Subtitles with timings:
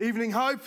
[0.00, 0.60] Evening Hope.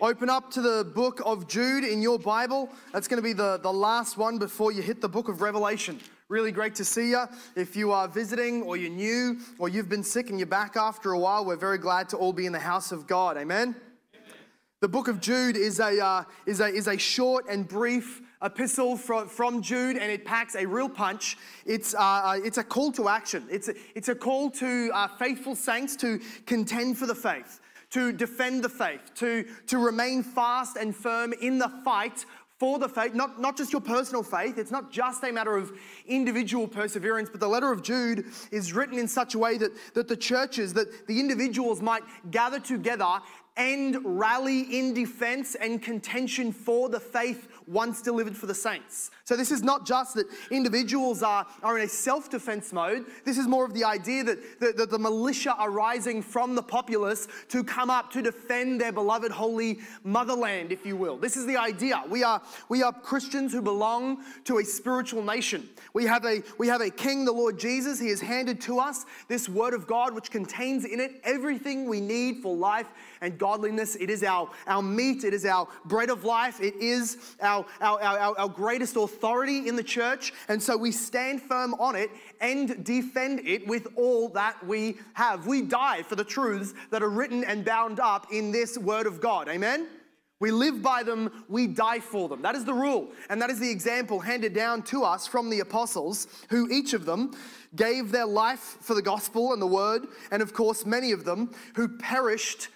[0.00, 2.70] Open up to the book of Jude in your Bible.
[2.92, 5.98] That's going to be the, the last one before you hit the book of Revelation.
[6.28, 7.24] Really great to see you.
[7.56, 11.10] If you are visiting or you're new or you've been sick and you're back after
[11.10, 13.36] a while, we're very glad to all be in the house of God.
[13.36, 13.74] Amen.
[14.80, 18.96] The book of Jude is a, uh, is a, is a short and brief epistle
[18.96, 21.36] from, from Jude, and it packs a real punch.
[21.66, 25.08] It's, uh, uh, it's a call to action, it's a, it's a call to uh,
[25.08, 27.58] faithful saints to contend for the faith,
[27.90, 32.24] to defend the faith, to, to remain fast and firm in the fight
[32.58, 34.58] for the faith, not, not just your personal faith.
[34.58, 35.72] It's not just a matter of
[36.06, 40.08] individual perseverance, but the letter of Jude is written in such a way that, that
[40.08, 43.20] the churches, that the individuals might gather together
[43.56, 49.10] and rally in defense and contention for the faith once delivered for the saints.
[49.24, 53.04] So, this is not just that individuals are, are in a self defense mode.
[53.24, 56.62] This is more of the idea that, that, that, the militia are rising from the
[56.62, 61.18] populace to come up to defend their beloved holy motherland, if you will.
[61.18, 62.02] This is the idea.
[62.08, 65.68] We are, we are Christians who belong to a spiritual nation.
[65.92, 68.00] We have, a, we have a king, the Lord Jesus.
[68.00, 72.00] He has handed to us this word of God, which contains in it everything we
[72.00, 72.88] need for life
[73.20, 73.96] and godliness.
[73.96, 78.02] It is our, our meat, it is our bread of life, it is our, our,
[78.02, 80.32] our, our greatest authority in the church.
[80.48, 82.10] And so we stand firm on it
[82.40, 85.46] and defend it with all that we have.
[85.46, 89.20] We die for the truths that are written and bound up in this word of
[89.20, 89.48] God.
[89.48, 89.88] Amen?
[90.40, 92.42] We live by them, we die for them.
[92.42, 93.10] That is the rule.
[93.28, 97.04] And that is the example handed down to us from the apostles, who each of
[97.04, 97.36] them
[97.74, 101.50] gave their life for the gospel and the word, and of course, many of them
[101.74, 102.68] who perished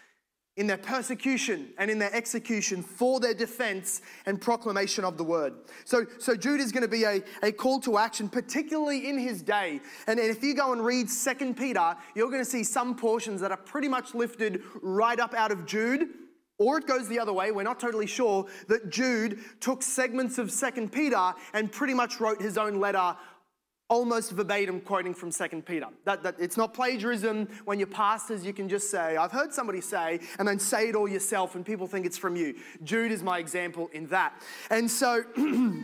[0.56, 5.54] in their persecution and in their execution for their defense and proclamation of the word.
[5.84, 9.42] So, so Jude is going to be a, a call to action, particularly in his
[9.42, 9.80] day.
[10.06, 13.50] And if you go and read Second Peter, you're going to see some portions that
[13.50, 16.08] are pretty much lifted right up out of Jude.
[16.58, 20.52] Or it goes the other way, we're not totally sure, that Jude took segments of
[20.52, 23.16] Second Peter and pretty much wrote his own letter
[23.92, 25.86] almost verbatim quoting from 2 Peter.
[26.06, 27.46] That, that it's not plagiarism.
[27.66, 30.96] When you're pastors, you can just say, I've heard somebody say, and then say it
[30.96, 32.54] all yourself, and people think it's from you.
[32.84, 34.32] Jude is my example in that.
[34.70, 35.22] And so,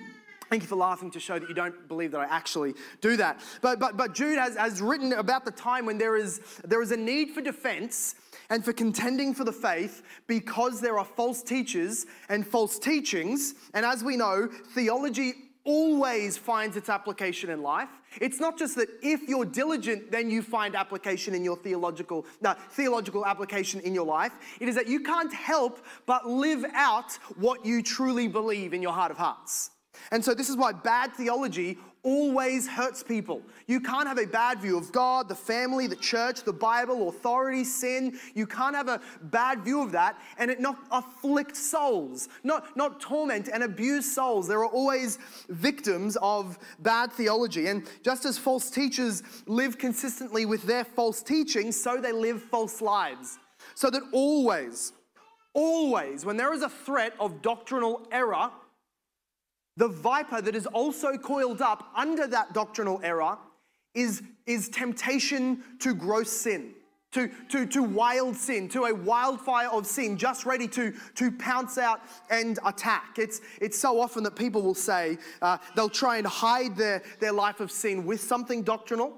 [0.51, 3.39] Thank you for laughing to show that you don't believe that I actually do that.
[3.61, 6.91] But, but, but Jude has, has written about the time when there is, there is
[6.91, 8.15] a need for defense
[8.49, 13.57] and for contending for the faith because there are false teachers and false teachings.
[13.75, 15.35] And as we know, theology
[15.69, 17.91] always finds its application in life.
[18.23, 22.55] It's not just that if you're diligent, then you find application in your theological, no,
[22.71, 24.33] theological application in your life.
[24.61, 28.93] It is that you can't help but live out what you truly believe in your
[28.93, 29.71] heart of hearts.
[30.11, 31.77] And so, this is why bad theology
[32.09, 33.43] always hurts people.
[33.67, 37.65] You can't have a bad view of God, the family, the church, the Bible, authority,
[37.65, 38.19] sin.
[38.35, 42.99] You can't have a bad view of that and it not afflict souls, not, not
[42.99, 44.49] torment and abuse souls.
[44.49, 45.19] There are always
[45.51, 47.67] victims of bad theology.
[47.67, 52.81] And just as false teachers live consistently with their false teaching, so they live false
[52.81, 53.39] lives.
[53.75, 54.95] So that always,
[55.53, 58.51] always, when there is a threat of doctrinal error,
[59.79, 63.39] the viper that is also coiled up under that doctrinal error
[63.95, 66.75] is, is temptation to gross sin,
[67.13, 71.79] to, to, to wild sin, to a wildfire of sin, just ready to, to pounce
[71.79, 73.19] out and attack.
[73.19, 77.33] It's, it's so often that people will say uh, they'll try and hide their, their
[77.33, 79.13] life of sin with something doctrinal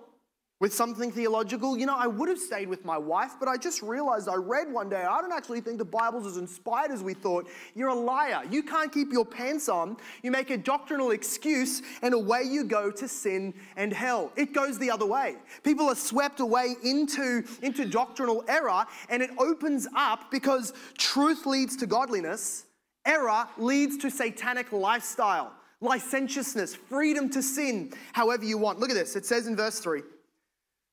[0.61, 1.77] with something theological.
[1.77, 4.71] You know, I would have stayed with my wife, but I just realized I read
[4.71, 7.49] one day, I don't actually think the Bible's as inspired as we thought.
[7.75, 8.43] You're a liar.
[8.51, 9.97] You can't keep your pants on.
[10.23, 14.31] You make a doctrinal excuse, and away you go to sin and hell.
[14.37, 15.37] It goes the other way.
[15.63, 21.75] People are swept away into, into doctrinal error, and it opens up because truth leads
[21.79, 22.67] to godliness,
[23.07, 25.55] error leads to satanic lifestyle.
[25.83, 28.79] Licentiousness, freedom to sin however you want.
[28.79, 29.17] Look at this.
[29.17, 30.03] It says in verse 3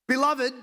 [0.07, 0.53] Beloved,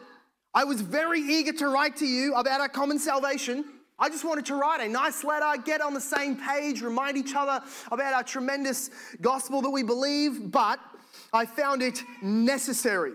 [0.55, 3.65] I was very eager to write to you about our common salvation.
[3.99, 7.35] I just wanted to write a nice letter, get on the same page, remind each
[7.35, 10.81] other about our tremendous gospel that we believe, but
[11.33, 13.13] I found it necessary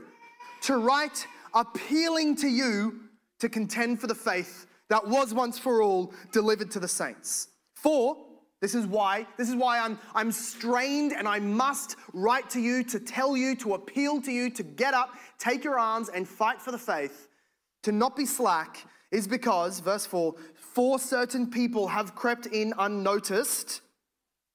[0.61, 3.01] to write appealing to you
[3.39, 7.47] to contend for the faith that was once for all delivered to the saints.
[7.73, 8.17] For
[8.61, 12.83] this is why, this is why I'm, I'm strained and I must write to you
[12.85, 16.61] to tell you, to appeal to you to get up, take your arms, and fight
[16.61, 17.27] for the faith.
[17.83, 23.81] To not be slack is because, verse 4, for certain people have crept in unnoticed.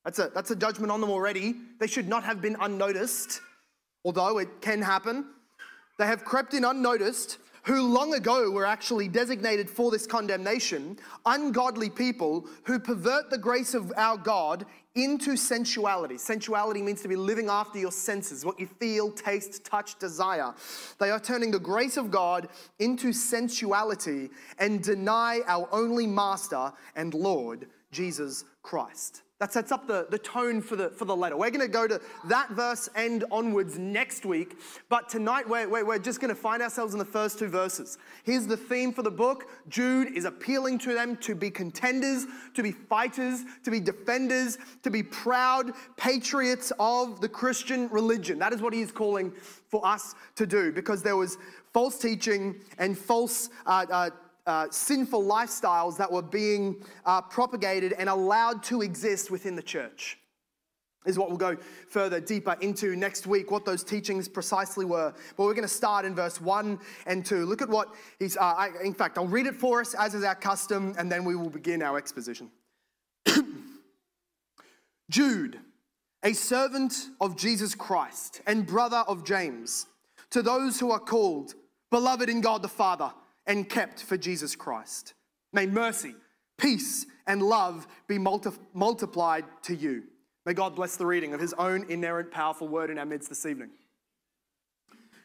[0.05, 1.57] That's a, that's a judgment on them already.
[1.81, 3.41] They should not have been unnoticed,
[4.05, 5.25] although it can happen.
[5.99, 11.91] They have crept in unnoticed, who long ago were actually designated for this condemnation, ungodly
[11.91, 16.17] people who pervert the grace of our God into sensuality.
[16.17, 20.55] Sensuality means to be living after your senses, what you feel, taste, touch, desire.
[20.99, 27.13] They are turning the grace of God into sensuality and deny our only master and
[27.13, 29.23] Lord, Jesus Christ.
[29.45, 31.37] That sets up the, the tone for the, for the letter.
[31.37, 34.57] We're going to go to that verse and onwards next week,
[34.89, 37.99] but tonight we're, we're, we're just going to find ourselves in the first two verses.
[38.23, 42.25] Here's the theme for the book Jude is appealing to them to be contenders,
[42.55, 48.39] to be fighters, to be defenders, to be proud patriots of the Christian religion.
[48.39, 49.31] That is what he is calling
[49.69, 51.37] for us to do because there was
[51.75, 54.11] false teaching and false uh, uh,
[54.47, 60.19] uh, sinful lifestyles that were being uh, propagated and allowed to exist within the church.
[61.07, 61.57] Is what we'll go
[61.91, 65.13] further deeper into next week, what those teachings precisely were.
[65.37, 67.45] But we're going to start in verse 1 and 2.
[67.45, 70.25] Look at what he's, uh, I, in fact, I'll read it for us as is
[70.25, 72.51] our custom, and then we will begin our exposition.
[75.11, 75.61] Jude,
[76.23, 79.87] a servant of Jesus Christ and brother of James,
[80.31, 81.55] to those who are called,
[81.91, 83.13] beloved in God the Father
[83.47, 85.15] and kept for Jesus Christ.
[85.53, 86.15] May mercy,
[86.59, 90.05] peace, and love be multi- multiplied to you.
[90.47, 93.47] May God bless the reading of his own inerrant, powerful word in our midst this
[93.47, 93.71] evening.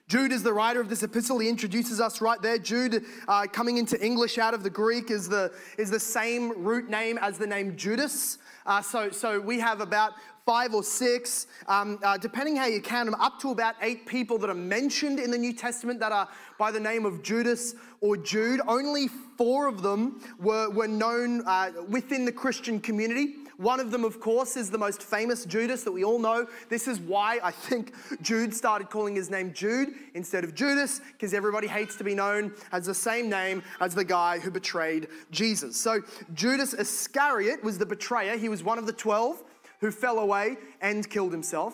[0.08, 1.38] Jude is the writer of this epistle.
[1.38, 2.58] He introduces us right there.
[2.58, 6.90] Jude, uh, coming into English out of the Greek, is the, is the same root
[6.90, 8.40] name as the name Judas.
[8.66, 10.14] Uh, so, so we have about
[10.50, 14.40] five or six, um, uh, depending how you count them, up to about eight people
[14.40, 18.18] that are mentioned in the New Testament that are by the name of Judas or
[18.18, 18.60] Jude.
[18.68, 23.36] Only four of them were, were known uh, within the Christian community.
[23.58, 26.48] One of them, of course, is the most famous Judas that we all know.
[26.68, 27.94] This is why I think
[28.24, 32.56] Jude started calling his name Jude instead of Judas, because everybody hates to be known
[32.72, 35.78] as the same name as the guy who betrayed Jesus.
[35.78, 36.02] So
[36.34, 38.36] Judas Iscariot was the betrayer.
[38.36, 39.44] He was one of the 12
[39.80, 41.74] who fell away and killed himself.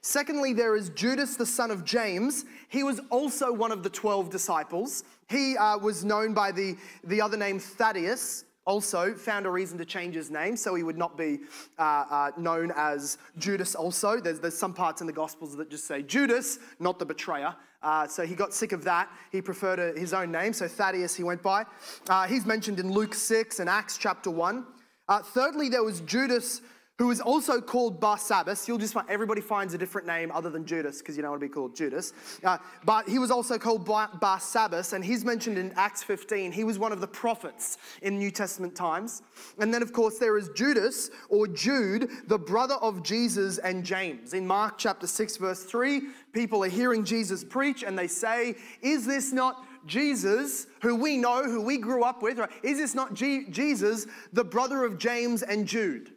[0.00, 2.44] Secondly, there is Judas, the son of James.
[2.68, 5.04] He was also one of the 12 disciples.
[5.28, 9.84] He uh, was known by the, the other name Thaddeus, also found a reason to
[9.84, 11.40] change his name so he would not be
[11.78, 14.20] uh, uh, known as Judas also.
[14.20, 17.54] There's, there's some parts in the Gospels that just say Judas, not the betrayer.
[17.82, 19.08] Uh, so he got sick of that.
[19.32, 20.52] He preferred a, his own name.
[20.52, 21.64] So Thaddeus he went by.
[22.08, 24.64] Uh, he's mentioned in Luke 6 and Acts chapter 1.
[25.08, 26.60] Uh, thirdly, there was Judas
[27.02, 28.68] who is also called Barsabbas.
[28.68, 31.40] You'll just find everybody finds a different name other than Judas because you don't want
[31.40, 32.12] to be called Judas.
[32.44, 36.52] Uh, but he was also called Bar- Barsabbas, and he's mentioned in Acts 15.
[36.52, 39.22] He was one of the prophets in New Testament times.
[39.58, 44.32] And then, of course, there is Judas or Jude, the brother of Jesus and James.
[44.32, 46.02] In Mark chapter 6, verse 3,
[46.32, 51.42] people are hearing Jesus preach and they say, Is this not Jesus, who we know,
[51.42, 52.38] who we grew up with?
[52.38, 52.50] Right?
[52.62, 56.12] Is this not G- Jesus, the brother of James and Jude?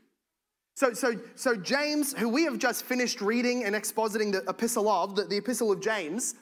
[0.76, 5.16] So, so, so James, who we have just finished reading and expositing the epistle of,
[5.16, 6.36] the, the epistle of James,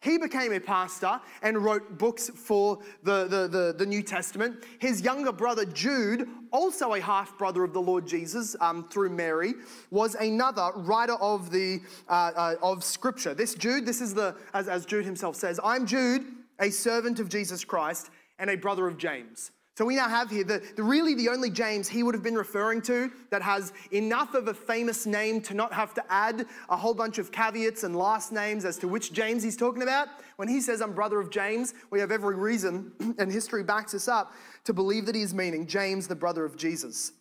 [0.00, 4.62] he became a pastor and wrote books for the, the, the, the New Testament.
[4.78, 9.54] His younger brother Jude, also a half brother of the Lord Jesus um, through Mary,
[9.90, 11.80] was another writer of the
[12.10, 13.32] uh, uh, of Scripture.
[13.32, 16.26] This Jude, this is the as, as Jude himself says, I'm Jude,
[16.60, 19.50] a servant of Jesus Christ and a brother of James.
[19.78, 22.34] So we now have here the, the, really the only James he would have been
[22.34, 26.76] referring to that has enough of a famous name to not have to add a
[26.76, 30.08] whole bunch of caveats and last names as to which James he's talking about.
[30.34, 34.08] When he says, I'm brother of James, we have every reason, and history backs us
[34.08, 34.32] up,
[34.64, 37.12] to believe that he is meaning James, the brother of Jesus.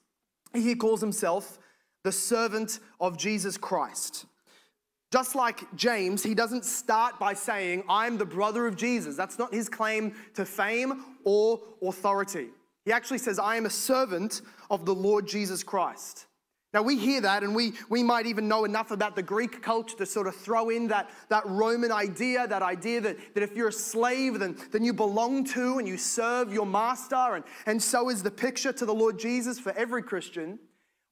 [0.51, 1.59] He calls himself
[2.03, 4.25] the servant of Jesus Christ.
[5.11, 9.15] Just like James, he doesn't start by saying, I'm the brother of Jesus.
[9.15, 12.49] That's not his claim to fame or authority.
[12.87, 16.25] He actually says, I am a servant of the Lord Jesus Christ.
[16.73, 19.97] Now, we hear that, and we, we might even know enough about the Greek culture
[19.97, 23.67] to sort of throw in that, that Roman idea, that idea that, that if you're
[23.67, 27.35] a slave, then, then you belong to and you serve your master.
[27.35, 30.57] And, and so is the picture to the Lord Jesus for every Christian.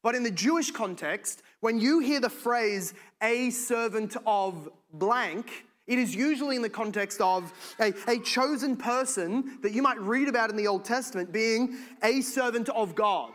[0.01, 5.99] But in the Jewish context, when you hear the phrase, a servant of blank, it
[5.99, 10.49] is usually in the context of a, a chosen person that you might read about
[10.49, 13.33] in the Old Testament being a servant of God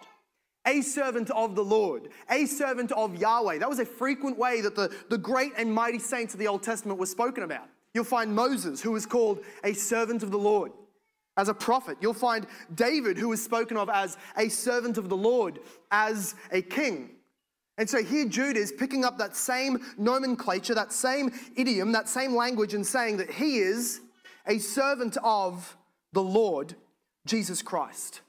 [0.66, 3.58] a servant of the Lord, a servant of Yahweh.
[3.58, 6.62] That was a frequent way that the, the great and mighty saints of the Old
[6.62, 7.68] Testament were spoken about.
[7.94, 10.72] You'll find Moses, who was called a servant of the Lord
[11.36, 11.96] as a prophet.
[12.00, 16.62] You'll find David, who is spoken of as a servant of the Lord, as a
[16.62, 17.10] king.
[17.80, 22.36] And so here Jude is picking up that same nomenclature, that same idiom, that same
[22.36, 24.02] language, and saying that he is
[24.46, 25.78] a servant of
[26.12, 26.74] the Lord
[27.24, 28.20] Jesus Christ.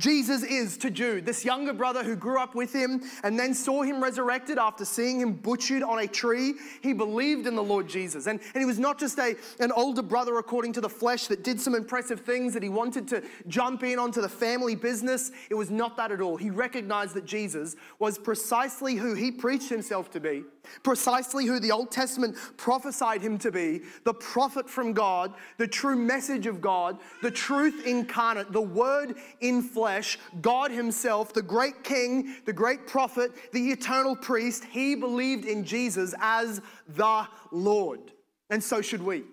[0.00, 3.82] Jesus is to Jude, this younger brother who grew up with him and then saw
[3.82, 6.54] him resurrected after seeing him butchered on a tree.
[6.80, 8.26] He believed in the Lord Jesus.
[8.26, 11.44] And, and he was not just a, an older brother according to the flesh that
[11.44, 15.32] did some impressive things that he wanted to jump in onto the family business.
[15.50, 16.38] It was not that at all.
[16.38, 20.44] He recognized that Jesus was precisely who he preached himself to be,
[20.82, 25.96] precisely who the Old Testament prophesied him to be the prophet from God, the true
[25.96, 31.82] message of God, the truth incarnate, the word in flesh flesh, God Himself, the great
[31.82, 37.98] King, the great prophet, the eternal priest, He believed in Jesus as the Lord.
[38.50, 39.24] And so should we.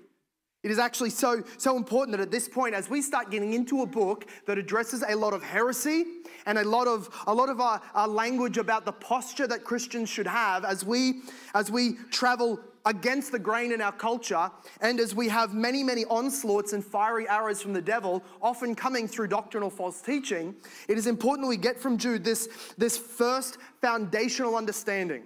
[0.64, 3.84] It is actually so, so important that at this point, as we start getting into
[3.84, 6.06] a book that addresses a lot of heresy
[6.48, 10.10] and a lot of, a lot of our, our language about the posture that Christians
[10.10, 11.22] should have, as we,
[11.54, 14.50] as we travel against the grain in our culture,
[14.80, 19.08] and as we have many, many onslaughts and fiery arrows from the devil, often coming
[19.10, 20.56] through doctrinal false teaching,
[20.88, 25.24] it is important we get from Jude this, this first foundational understanding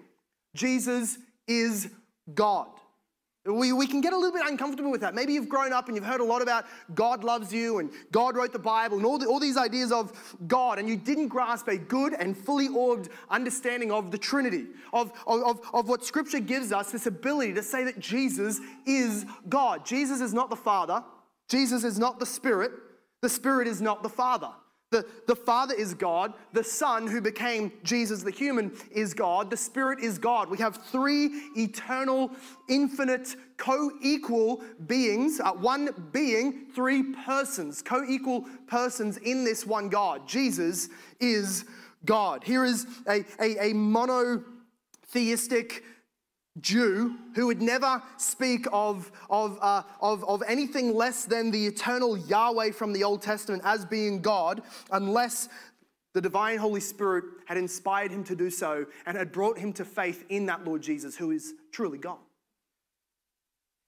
[0.55, 1.91] Jesus is
[2.33, 2.67] God.
[3.43, 5.15] We, we can get a little bit uncomfortable with that.
[5.15, 8.35] Maybe you've grown up and you've heard a lot about God loves you and God
[8.35, 11.67] wrote the Bible and all, the, all these ideas of God, and you didn't grasp
[11.67, 16.71] a good and fully orbed understanding of the Trinity, of, of, of what Scripture gives
[16.71, 19.87] us this ability to say that Jesus is God.
[19.87, 21.03] Jesus is not the Father,
[21.49, 22.71] Jesus is not the Spirit,
[23.23, 24.51] the Spirit is not the Father.
[24.91, 26.33] The, the Father is God.
[26.51, 29.49] The Son, who became Jesus the human, is God.
[29.49, 30.49] The Spirit is God.
[30.49, 32.29] We have three eternal,
[32.67, 35.39] infinite, co equal beings.
[35.39, 40.27] Uh, one being, three persons, co equal persons in this one God.
[40.27, 40.89] Jesus
[41.21, 41.63] is
[42.03, 42.43] God.
[42.43, 45.85] Here is a, a, a monotheistic
[46.59, 52.17] Jew who would never speak of, of, uh, of, of anything less than the eternal
[52.17, 55.47] Yahweh from the Old Testament as being God, unless
[56.13, 59.85] the divine Holy Spirit had inspired him to do so and had brought him to
[59.85, 62.19] faith in that Lord Jesus, who is truly God.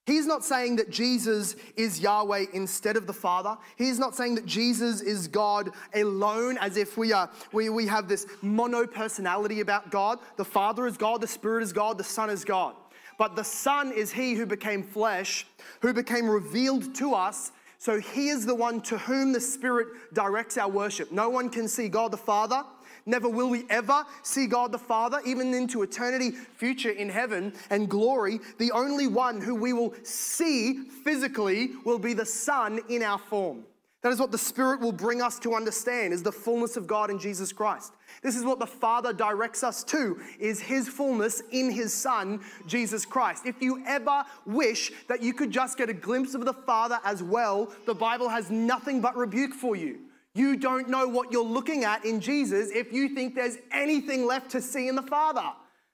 [0.05, 3.57] He's not saying that Jesus is Yahweh instead of the Father.
[3.77, 8.09] He's not saying that Jesus is God alone, as if we are we, we have
[8.09, 10.19] this mono personality about God.
[10.35, 12.75] The Father is God, the Spirit is God, the Son is God.
[13.17, 15.47] But the Son is He who became flesh,
[15.81, 17.53] who became revealed to us.
[17.77, 21.13] So He is the one to whom the Spirit directs our worship.
[21.13, 22.65] No one can see God the Father
[23.05, 27.89] Never will we ever see God the Father, even into eternity future in heaven and
[27.89, 28.39] glory.
[28.59, 33.65] The only one who we will see physically will be the Son in our form.
[34.03, 37.09] That is what the Spirit will bring us to understand is the fullness of God
[37.09, 37.93] in Jesus Christ.
[38.21, 43.05] This is what the Father directs us to is his fullness in his Son Jesus
[43.05, 43.45] Christ.
[43.45, 47.23] If you ever wish that you could just get a glimpse of the Father as
[47.23, 49.99] well, the Bible has nothing but rebuke for you.
[50.35, 54.51] You don't know what you're looking at in Jesus if you think there's anything left
[54.51, 55.47] to see in the Father.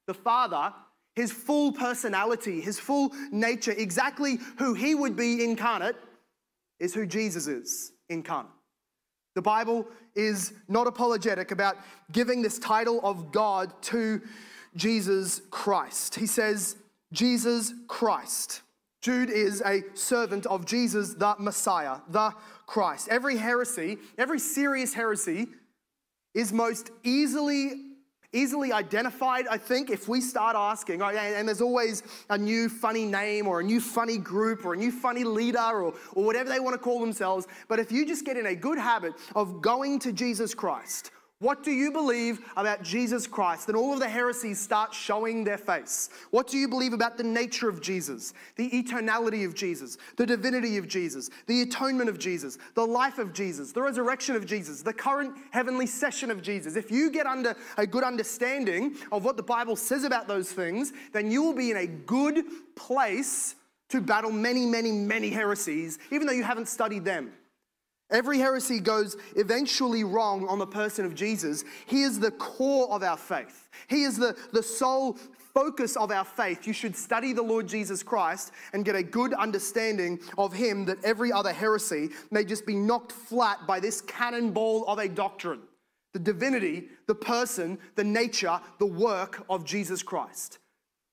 [0.08, 0.74] The Father,
[1.15, 5.98] his full personality, his full nature, exactly who he would be incarnate,
[6.79, 8.51] is who Jesus is incarnate.
[9.36, 11.77] The Bible is not apologetic about
[12.12, 14.22] giving this title of God to
[14.75, 16.15] Jesus Christ.
[16.15, 16.77] He says,
[17.12, 18.62] Jesus Christ.
[19.01, 22.34] Jude is a servant of Jesus, the Messiah, the
[22.69, 23.07] Christ.
[23.09, 25.47] Every heresy, every serious heresy,
[26.35, 27.85] is most easily
[28.31, 33.47] easily identified, I think, if we start asking, and there's always a new funny name
[33.47, 36.75] or a new funny group or a new funny leader or, or whatever they want
[36.75, 37.47] to call themselves.
[37.67, 41.09] But if you just get in a good habit of going to Jesus Christ
[41.39, 43.67] what do you believe about Jesus Christ?
[43.67, 46.10] Then all of the heresies start showing their face.
[46.31, 50.75] What do you believe about the nature of Jesus, the eternality of Jesus, the divinity
[50.75, 54.91] of Jesus, the atonement of Jesus, the life of Jesus, the resurrection of Jesus, the
[54.91, 56.75] current heavenly session of Jesus?
[56.75, 60.91] If you get under a good understanding of what the Bible says about those things,
[61.13, 62.43] then you will be in a good
[62.75, 63.55] place
[63.89, 67.31] to battle many, many, many heresies, even though you haven't studied them.
[68.11, 71.63] Every heresy goes eventually wrong on the person of Jesus.
[71.85, 73.69] He is the core of our faith.
[73.87, 75.17] He is the, the sole
[75.53, 76.65] focus of our faith.
[76.65, 81.03] You should study the Lord Jesus Christ and get a good understanding of Him that
[81.03, 85.61] every other heresy may just be knocked flat by this cannonball of a doctrine
[86.11, 90.57] the divinity, the person, the nature, the work of Jesus Christ.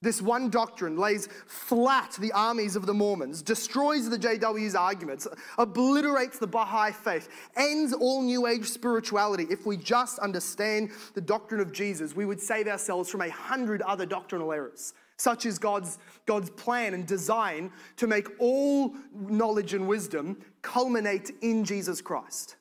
[0.03, 5.27] This one doctrine lays flat the armies of the Mormons, destroys the JW's arguments,
[5.57, 9.47] obliterates the Baha'i faith, ends all New Age spirituality.
[9.49, 13.81] If we just understand the doctrine of Jesus, we would save ourselves from a hundred
[13.83, 14.93] other doctrinal errors.
[15.17, 21.65] Such is God's, God's plan and design to make all knowledge and wisdom culminate in
[21.65, 22.57] Jesus Christ.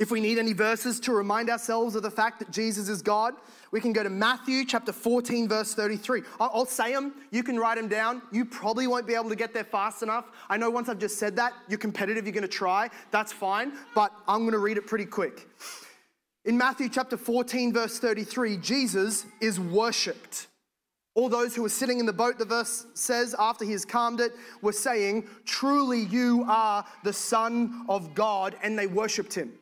[0.00, 3.34] If we need any verses to remind ourselves of the fact that Jesus is God,
[3.70, 6.22] we can go to Matthew chapter 14, verse 33.
[6.40, 8.22] I'll say them, you can write them down.
[8.32, 10.26] You probably won't be able to get there fast enough.
[10.48, 14.12] I know once I've just said that, you're competitive, you're gonna try, that's fine, but
[14.26, 15.48] I'm gonna read it pretty quick.
[16.44, 20.46] In Matthew chapter 14, verse 33, Jesus is worshipped.
[21.14, 24.20] All those who were sitting in the boat, the verse says, after he has calmed
[24.20, 24.32] it,
[24.62, 29.52] were saying, Truly you are the Son of God, and they worshipped him.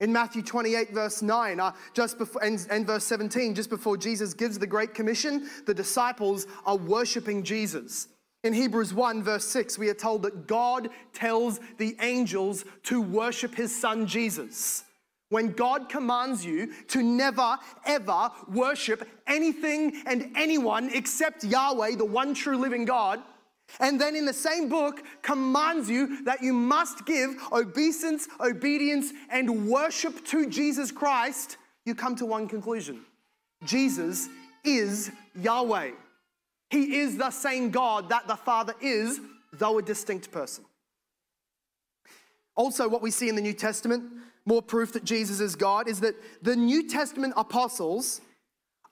[0.00, 4.34] In Matthew 28, verse 9, uh, just before, and, and verse 17, just before Jesus
[4.34, 8.08] gives the Great Commission, the disciples are worshiping Jesus.
[8.44, 13.54] In Hebrews 1, verse 6, we are told that God tells the angels to worship
[13.54, 14.84] his son Jesus.
[15.30, 22.34] When God commands you to never, ever worship anything and anyone except Yahweh, the one
[22.34, 23.22] true living God,
[23.80, 29.68] and then in the same book commands you that you must give obeisance, obedience, and
[29.68, 33.04] worship to Jesus Christ, you come to one conclusion
[33.64, 34.28] Jesus
[34.64, 35.90] is Yahweh.
[36.70, 39.20] He is the same God that the Father is,
[39.52, 40.64] though a distinct person.
[42.56, 44.04] Also, what we see in the New Testament,
[44.46, 48.20] more proof that Jesus is God, is that the New Testament apostles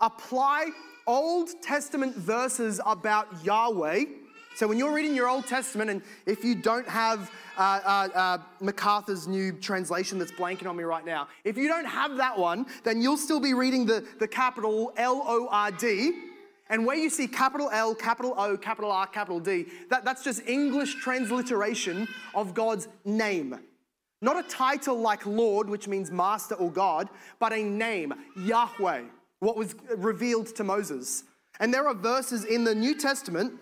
[0.00, 0.70] apply
[1.06, 4.04] Old Testament verses about Yahweh
[4.54, 8.38] so when you're reading your Old Testament, and if you don't have uh, uh, uh,
[8.60, 12.66] MacArthur's new translation that's blanking on me right now, if you don't have that one,
[12.84, 16.12] then you'll still be reading the, the capital L O R D.
[16.70, 20.40] And where you see capital L, capital O, capital R, capital D, that, that's just
[20.46, 23.58] English transliteration of God's name.
[24.22, 29.02] Not a title like Lord, which means master or God, but a name, Yahweh,
[29.40, 31.24] what was revealed to Moses.
[31.60, 33.60] And there are verses in the New Testament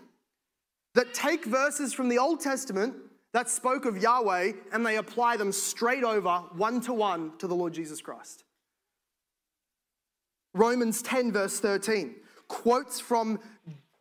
[0.95, 2.95] that take verses from the Old Testament
[3.33, 7.55] that spoke of Yahweh and they apply them straight over, one to one, to the
[7.55, 8.45] Lord Jesus Christ.
[10.55, 12.14] Romans 10, verse 13,
[12.47, 13.40] quotes from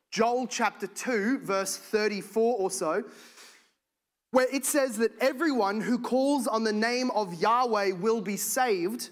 [0.09, 3.03] Joel chapter 2, verse 34 or so,
[4.31, 9.09] where it says that everyone who calls on the name of Yahweh will be saved.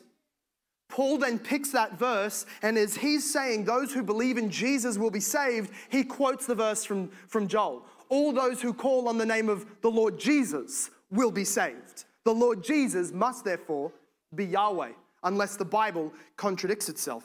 [0.89, 5.11] Paul then picks that verse, and as he's saying those who believe in Jesus will
[5.11, 7.85] be saved, he quotes the verse from, from Joel.
[8.09, 12.05] All those who call on the name of the Lord Jesus will be saved.
[12.25, 13.91] The Lord Jesus must therefore
[14.33, 14.91] be Yahweh,
[15.23, 17.23] unless the Bible contradicts itself.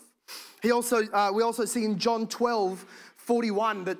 [0.62, 2.85] He also, uh, we also see in John 12,
[3.16, 3.98] 41 that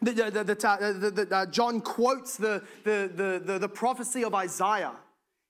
[0.00, 4.92] that, that, uh, that uh, John quotes the, the, the, the prophecy of Isaiah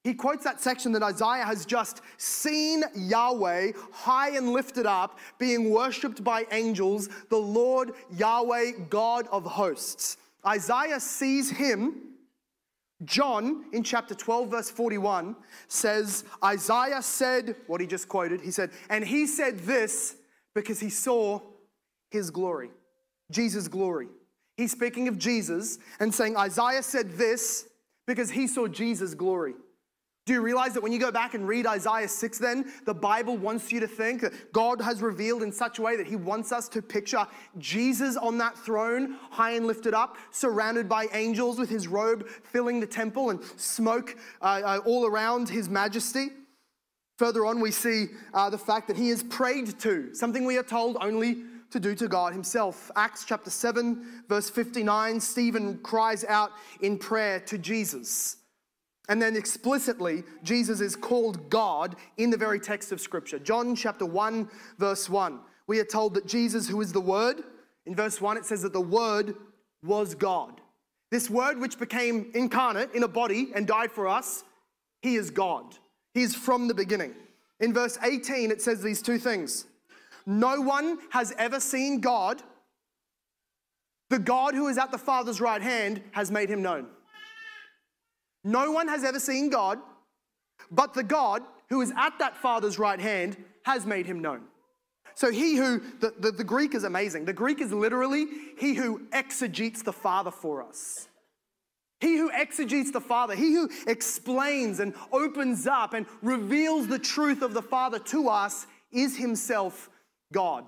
[0.05, 5.71] he quotes that section that Isaiah has just seen Yahweh high and lifted up, being
[5.71, 10.17] worshipped by angels, the Lord Yahweh, God of hosts.
[10.47, 12.03] Isaiah sees him.
[13.05, 15.37] John, in chapter 12, verse 41,
[15.69, 18.41] says, Isaiah said what he just quoted.
[18.41, 20.17] He said, and he said this
[20.55, 21.41] because he saw
[22.11, 22.71] his glory,
[23.31, 24.09] Jesus' glory.
[24.57, 27.69] He's speaking of Jesus and saying, Isaiah said this
[28.07, 29.55] because he saw Jesus' glory.
[30.29, 33.39] Do you realize that when you go back and read Isaiah 6, then the Bible
[33.39, 36.53] wants you to think that God has revealed in such a way that He wants
[36.53, 41.71] us to picture Jesus on that throne, high and lifted up, surrounded by angels with
[41.71, 46.27] His robe filling the temple and smoke uh, uh, all around His majesty?
[47.17, 50.63] Further on, we see uh, the fact that He is prayed to, something we are
[50.63, 51.39] told only
[51.71, 52.91] to do to God Himself.
[52.97, 58.38] Acts chapter 7, verse 59, Stephen cries out in prayer to Jesus.
[59.09, 63.39] And then explicitly, Jesus is called God in the very text of Scripture.
[63.39, 65.41] John chapter 1, verse 1.
[65.67, 67.43] We are told that Jesus, who is the Word,
[67.87, 69.35] in verse 1, it says that the Word
[69.83, 70.61] was God.
[71.11, 74.45] This Word, which became incarnate in a body and died for us,
[75.01, 75.77] He is God.
[76.13, 77.15] He is from the beginning.
[77.61, 79.67] In verse 18, it says these two things
[80.27, 82.43] No one has ever seen God.
[84.11, 86.89] The God who is at the Father's right hand has made him known.
[88.49, 89.79] No one has ever seen God,
[90.71, 94.45] but the God who is at that Father's right hand has made him known.
[95.15, 97.27] So he who, the, the, the, Greek is amazing.
[97.27, 101.09] The Greek is literally he who exegetes the Father for us.
[102.01, 107.43] He who exegetes the Father, he who explains and opens up and reveals the truth
[107.43, 109.91] of the Father to us is himself
[110.33, 110.65] God.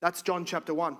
[0.00, 0.96] That's John chapter 1.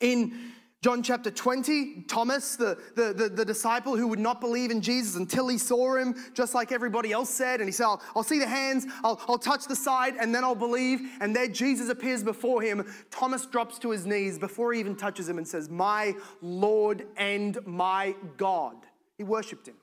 [0.00, 0.52] In
[0.82, 5.14] John chapter 20, Thomas, the, the, the, the, disciple who would not believe in Jesus
[5.14, 7.60] until he saw him, just like everybody else said.
[7.60, 10.42] And he said, I'll, I'll see the hands, I'll, I'll touch the side, and then
[10.42, 11.00] I'll believe.
[11.20, 12.84] And there Jesus appears before him.
[13.12, 17.64] Thomas drops to his knees before he even touches him and says, My Lord and
[17.64, 18.74] my God.
[19.16, 19.76] He worshiped him.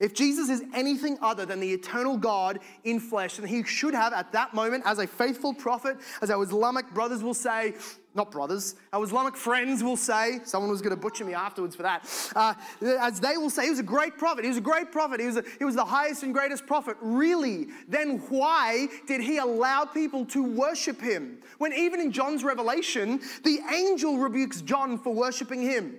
[0.00, 4.14] If Jesus is anything other than the eternal God in flesh, then he should have
[4.14, 7.74] at that moment, as a faithful prophet, as our Islamic brothers will say,
[8.14, 11.82] not brothers, our Islamic friends will say, someone was going to butcher me afterwards for
[11.82, 12.54] that, uh,
[12.98, 15.26] as they will say, he was a great prophet, he was a great prophet, he
[15.26, 16.96] was, a, he was the highest and greatest prophet.
[17.02, 17.68] Really?
[17.86, 21.38] Then why did he allow people to worship him?
[21.58, 25.96] When even in John's revelation, the angel rebukes John for worshiping him.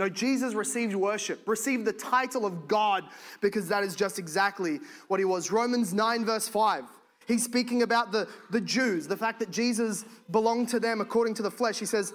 [0.00, 3.04] No, Jesus received worship, received the title of God
[3.42, 5.52] because that is just exactly what he was.
[5.52, 6.84] Romans 9, verse 5.
[7.28, 11.42] He's speaking about the, the Jews, the fact that Jesus belonged to them according to
[11.42, 11.78] the flesh.
[11.78, 12.14] He says,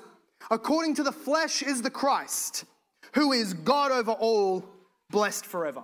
[0.50, 2.65] According to the flesh is the Christ,
[3.13, 4.65] who is God over all,
[5.12, 5.84] blessed forever.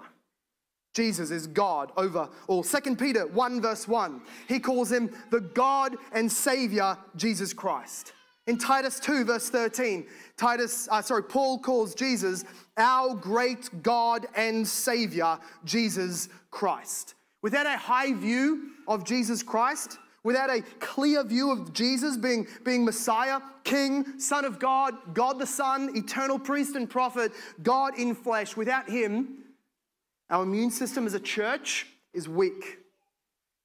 [0.95, 2.63] Jesus is God over all.
[2.63, 8.13] 2 Peter 1, verse 1, he calls him the God and Savior, Jesus Christ.
[8.51, 12.43] In Titus 2, verse 13, Titus, uh, sorry, Paul calls Jesus
[12.75, 17.13] our great God and Savior, Jesus Christ.
[17.41, 22.83] Without a high view of Jesus Christ, without a clear view of Jesus being, being
[22.83, 27.31] Messiah, King, Son of God, God the Son, eternal priest and prophet,
[27.63, 29.45] God in flesh, without Him,
[30.29, 32.79] our immune system as a church is weak.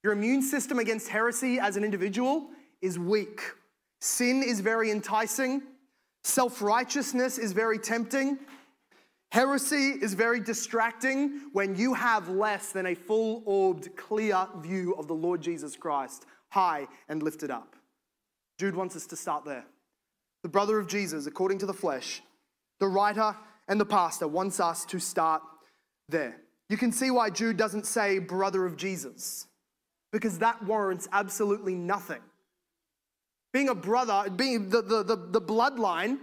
[0.05, 3.41] Your immune system against heresy as an individual is weak.
[4.01, 5.63] Sin is very enticing.
[6.25, 8.39] Self righteousness is very tempting.
[9.33, 15.09] Heresy is very distracting when you have less than a full orbed, clear view of
[15.09, 17.77] the Lord Jesus Christ, high and lifted up.
[18.59, 19.65] Jude wants us to start there.
[20.43, 22.23] The brother of Jesus, according to the flesh,
[22.79, 23.37] the writer
[23.69, 25.43] and the pastor wants us to start
[26.09, 26.37] there.
[26.69, 29.47] You can see why Jude doesn't say brother of Jesus,
[30.13, 32.21] because that warrants absolutely nothing.
[33.57, 36.19] Being a brother, being the, the, the, the bloodline,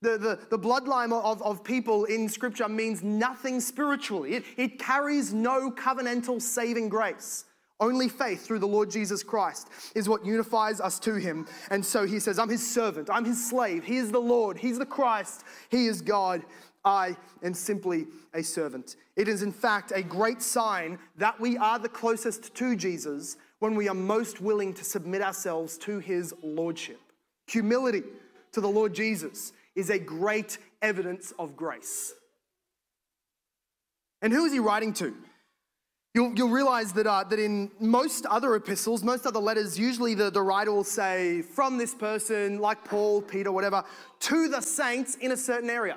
[0.00, 4.36] the, the, the bloodline of, of people in Scripture means nothing spiritually.
[4.36, 7.44] It, it carries no covenantal saving grace.
[7.78, 11.46] Only faith through the Lord Jesus Christ is what unifies us to Him.
[11.70, 14.78] And so He says, I'm His servant, I'm His slave, He is the Lord, He's
[14.78, 16.42] the Christ, He is God.
[16.86, 18.96] I am simply a servant.
[19.14, 23.74] It is, in fact, a great sign that we are the closest to Jesus when
[23.74, 27.00] we are most willing to submit ourselves to his lordship.
[27.48, 28.02] Humility
[28.52, 32.12] to the Lord Jesus is a great evidence of grace.
[34.22, 35.14] And who is he writing to?
[36.14, 40.30] You'll, you'll realize that, uh, that in most other epistles, most other letters, usually the,
[40.30, 43.84] the writer will say, from this person, like Paul, Peter, whatever,
[44.20, 45.96] to the saints in a certain area,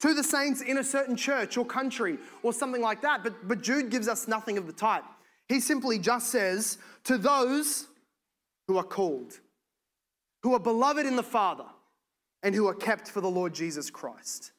[0.00, 3.24] to the saints in a certain church or country or something like that.
[3.24, 5.04] But, but Jude gives us nothing of the type.
[5.50, 7.88] He simply just says, To those
[8.68, 9.40] who are called,
[10.44, 11.66] who are beloved in the Father,
[12.44, 14.52] and who are kept for the Lord Jesus Christ.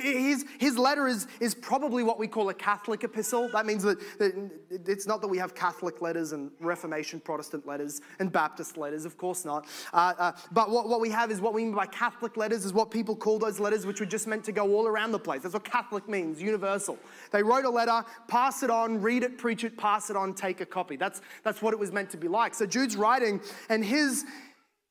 [0.00, 3.48] His, his letter is, is probably what we call a Catholic epistle.
[3.48, 8.00] That means that, that it's not that we have Catholic letters and Reformation Protestant letters
[8.18, 9.66] and Baptist letters, of course not.
[9.92, 12.72] Uh, uh, but what, what we have is what we mean by Catholic letters is
[12.72, 15.42] what people call those letters, which were just meant to go all around the place.
[15.42, 16.98] That's what Catholic means, universal.
[17.32, 20.60] They wrote a letter, pass it on, read it, preach it, pass it on, take
[20.60, 20.96] a copy.
[20.96, 22.54] That's, that's what it was meant to be like.
[22.54, 24.24] So Jude's writing, and his,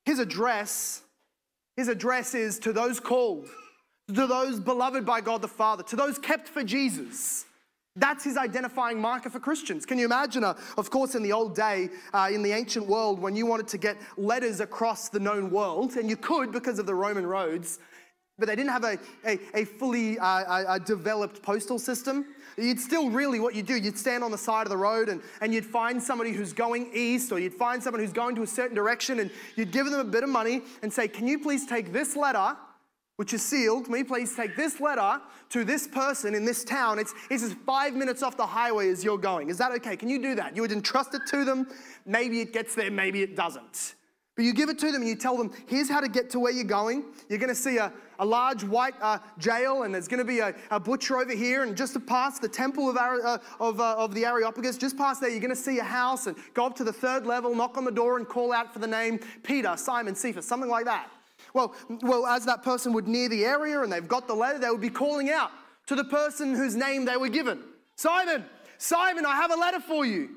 [0.05, 1.01] his address,
[1.75, 3.47] his address is to those called
[4.07, 7.45] to those beloved by God the Father, to those kept for Jesus.
[7.97, 9.85] That's his identifying marker for Christians.
[9.85, 13.19] Can you imagine, uh, of course, in the old day, uh, in the ancient world,
[13.19, 16.85] when you wanted to get letters across the known world, and you could because of
[16.85, 17.79] the Roman roads,
[18.37, 22.25] but they didn't have a, a, a fully uh, a developed postal system.
[22.57, 25.21] You'd still really, what you do, you'd stand on the side of the road and,
[25.39, 28.47] and you'd find somebody who's going east or you'd find someone who's going to a
[28.47, 31.65] certain direction and you'd give them a bit of money and say, Can you please
[31.65, 32.57] take this letter
[33.17, 33.89] which is sealed.
[33.89, 36.99] Me, please take this letter to this person in this town.
[36.99, 39.49] It's, it's just five minutes off the highway as you're going.
[39.49, 39.95] Is that okay?
[39.95, 40.55] Can you do that?
[40.55, 41.67] You would entrust it to them.
[42.05, 43.95] Maybe it gets there, maybe it doesn't.
[44.35, 46.39] But you give it to them and you tell them, here's how to get to
[46.39, 47.05] where you're going.
[47.29, 50.39] You're going to see a, a large white uh, jail, and there's going to be
[50.39, 51.63] a, a, butcher over here.
[51.63, 55.21] And just to pass the temple of, uh, of, uh, of the Areopagus, just past
[55.21, 57.77] there, you're going to see a house and go up to the third level, knock
[57.77, 61.09] on the door, and call out for the name Peter, Simon, Cephas, something like that.
[61.55, 64.69] Well, well, as that person would near the area and they've got the letter, they
[64.69, 65.51] would be calling out
[65.87, 67.63] to the person whose name they were given
[67.95, 68.43] Simon,
[68.77, 70.31] Simon, I have a letter for you.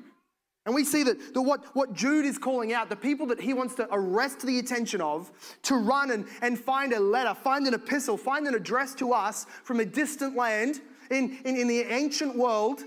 [0.65, 3.53] And we see that, that what, what Jude is calling out, the people that he
[3.53, 5.29] wants to arrest the attention of,
[5.63, 9.45] to run and, and find a letter, find an epistle, find an address to us
[9.63, 10.79] from a distant land
[11.11, 12.81] in, in, in the ancient world.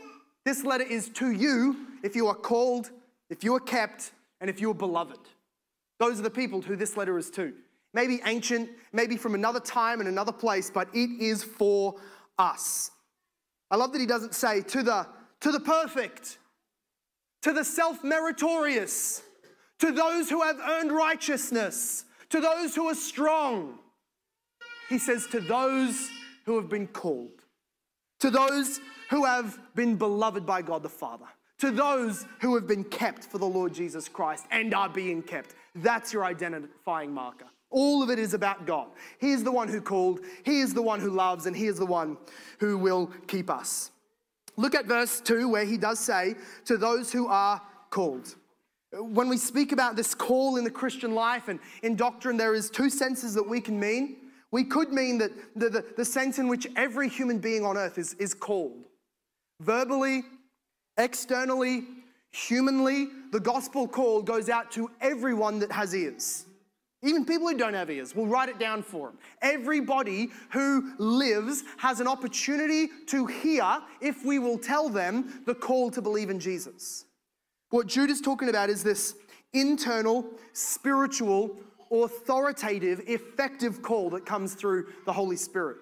[0.45, 2.91] This letter is to you if you are called,
[3.29, 5.19] if you are kept, and if you are beloved.
[5.99, 7.53] Those are the people who this letter is to.
[7.95, 11.97] Maybe ancient, maybe from another time and another place, but it is for
[12.39, 12.91] us.
[13.71, 15.07] I love that he doesn't say to the
[15.41, 16.39] to the perfect
[17.43, 19.23] to the self meritorious,
[19.81, 23.79] to those who have earned righteousness, to those who are strong.
[24.89, 26.11] He says, to those
[26.45, 27.45] who have been called,
[28.21, 31.27] to those who have been beloved by God the Father,
[31.59, 35.55] to those who have been kept for the Lord Jesus Christ and are being kept.
[35.75, 37.47] That's your identifying marker.
[37.73, 38.89] All of it is about God.
[39.19, 41.79] He is the one who called, He is the one who loves, and He is
[41.79, 42.17] the one
[42.61, 43.91] who will keep us.
[44.57, 46.35] Look at verse 2 where he does say,
[46.67, 48.35] to those who are called.
[48.93, 52.69] When we speak about this call in the Christian life and in doctrine, there is
[52.69, 54.17] two senses that we can mean.
[54.51, 57.97] We could mean that the, the, the sense in which every human being on earth
[57.97, 58.85] is, is called.
[59.61, 60.25] Verbally,
[60.99, 61.85] externally,
[62.31, 66.45] humanly, the gospel call goes out to everyone that has ears.
[67.05, 69.19] Even people who don't have ears, we'll write it down for them.
[69.41, 75.91] Everybody who lives has an opportunity to hear, if we will tell them, the call
[75.91, 77.07] to believe in Jesus.
[77.71, 79.17] What Jude is talking about is this
[79.53, 81.57] internal, spiritual,
[81.91, 85.79] authoritative, effective call that comes through the Holy Spirit.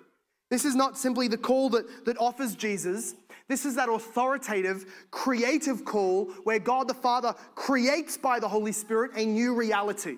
[0.50, 3.14] This is not simply the call that, that offers Jesus.
[3.46, 9.12] This is that authoritative, creative call where God the Father creates by the Holy Spirit
[9.16, 10.16] a new reality.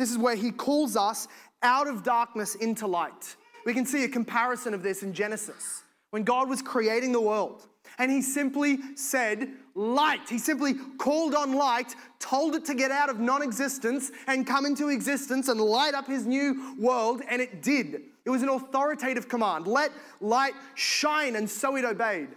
[0.00, 1.28] This is where he calls us
[1.62, 3.36] out of darkness into light.
[3.66, 7.66] We can see a comparison of this in Genesis when God was creating the world.
[7.98, 10.26] And he simply said, Light.
[10.26, 14.64] He simply called on light, told it to get out of non existence and come
[14.64, 18.00] into existence and light up his new world, and it did.
[18.24, 19.66] It was an authoritative command.
[19.66, 22.28] Let light shine, and so it obeyed.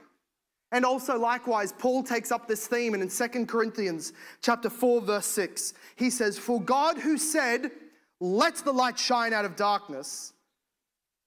[0.74, 5.28] And also likewise, Paul takes up this theme and in 2 Corinthians chapter 4 verse
[5.28, 7.72] 6, he says, "For God who said,
[8.20, 10.34] let the light shine out of darkness,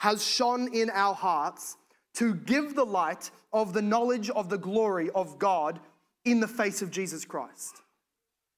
[0.00, 1.76] has shone in our hearts
[2.14, 5.78] to give the light of the knowledge of the glory of God
[6.24, 7.82] in the face of Jesus Christ."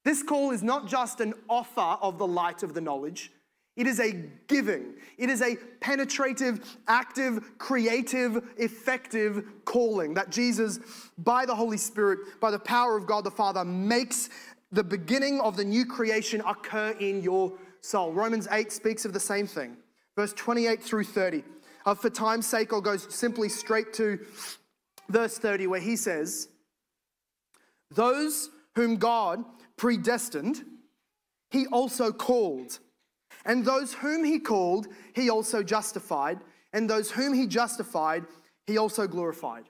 [0.04, 3.30] This call is not just an offer of the light of the knowledge,
[3.78, 4.12] it is a
[4.48, 4.94] giving.
[5.18, 10.80] It is a penetrative, active, creative, effective calling that Jesus,
[11.16, 14.30] by the Holy Spirit, by the power of God the Father, makes
[14.72, 18.12] the beginning of the new creation occur in your soul.
[18.12, 19.76] Romans 8 speaks of the same thing.
[20.16, 21.44] Verse 28 through 30.
[21.86, 24.18] Uh, for time's sake, I'll go simply straight to
[25.08, 26.48] verse 30, where he says,
[27.92, 29.44] Those whom God
[29.76, 30.64] predestined,
[31.52, 32.80] he also called.
[33.48, 36.38] And those whom he called, he also justified.
[36.72, 38.26] And those whom he justified,
[38.66, 39.64] he also glorified.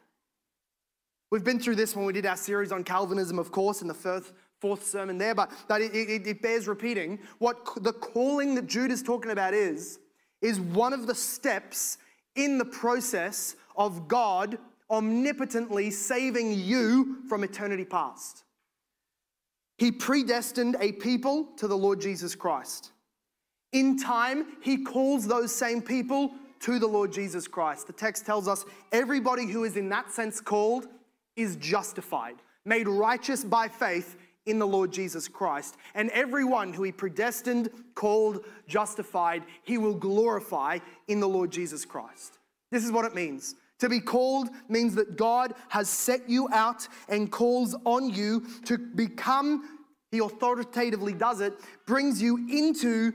[1.30, 3.94] We've been through this when we did our series on Calvinism, of course, in the
[3.94, 7.20] first, fourth sermon there, but, but it, it, it bears repeating.
[7.38, 10.00] What the calling that Jude is talking about is,
[10.42, 11.98] is one of the steps
[12.34, 14.58] in the process of God
[14.90, 18.44] omnipotently saving you from eternity past.
[19.76, 22.90] He predestined a people to the Lord Jesus Christ.
[23.72, 27.86] In time, he calls those same people to the Lord Jesus Christ.
[27.86, 30.86] The text tells us everybody who is in that sense called
[31.36, 35.76] is justified, made righteous by faith in the Lord Jesus Christ.
[35.94, 42.38] And everyone who he predestined, called, justified, he will glorify in the Lord Jesus Christ.
[42.70, 43.54] This is what it means.
[43.80, 48.78] To be called means that God has set you out and calls on you to
[48.78, 49.78] become,
[50.10, 51.54] he authoritatively does it,
[51.86, 53.12] brings you into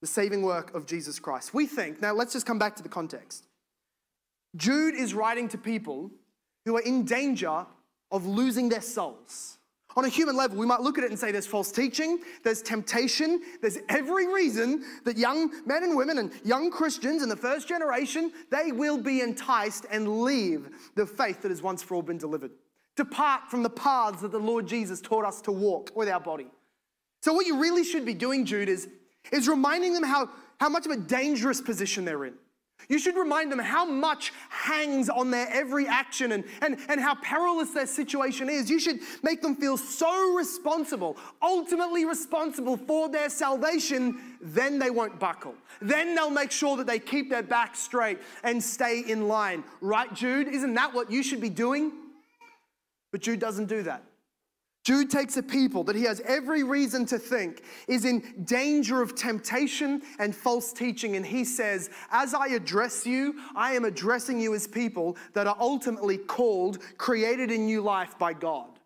[0.00, 1.52] the saving work of Jesus Christ.
[1.52, 3.46] We think, now let's just come back to the context.
[4.56, 6.10] Jude is writing to people
[6.64, 7.66] who are in danger
[8.10, 9.58] of losing their souls.
[9.96, 12.62] On a human level, we might look at it and say there's false teaching, there's
[12.62, 17.66] temptation, there's every reason that young men and women and young Christians in the first
[17.66, 22.18] generation, they will be enticed and leave the faith that has once for all been
[22.18, 22.52] delivered.
[22.96, 26.48] Depart from the paths that the Lord Jesus taught us to walk with our body.
[27.22, 28.88] So, what you really should be doing, Jude, is
[29.32, 32.34] is reminding them how, how much of a dangerous position they're in.
[32.88, 37.16] You should remind them how much hangs on their every action and, and, and how
[37.16, 38.70] perilous their situation is.
[38.70, 45.18] You should make them feel so responsible, ultimately responsible for their salvation, then they won't
[45.18, 45.54] buckle.
[45.82, 49.64] Then they'll make sure that they keep their back straight and stay in line.
[49.80, 50.48] Right, Jude?
[50.48, 51.92] Isn't that what you should be doing?
[53.10, 54.02] But Jude doesn't do that.
[54.88, 59.14] Jude takes a people that he has every reason to think is in danger of
[59.14, 64.54] temptation and false teaching, and he says, As I address you, I am addressing you
[64.54, 68.78] as people that are ultimately called, created in new life by God.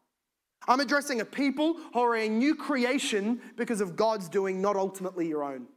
[0.67, 5.29] I'm addressing a people who are a new creation because of God's doing, not ultimately
[5.29, 5.69] your own.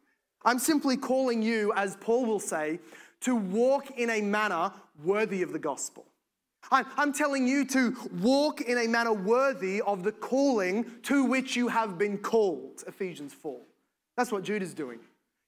[0.43, 2.79] I'm simply calling you, as Paul will say,
[3.21, 4.71] to walk in a manner
[5.03, 6.07] worthy of the gospel.
[6.71, 11.67] I'm telling you to walk in a manner worthy of the calling to which you
[11.67, 12.83] have been called.
[12.87, 13.59] Ephesians 4.
[14.17, 14.99] That's what Jude is doing.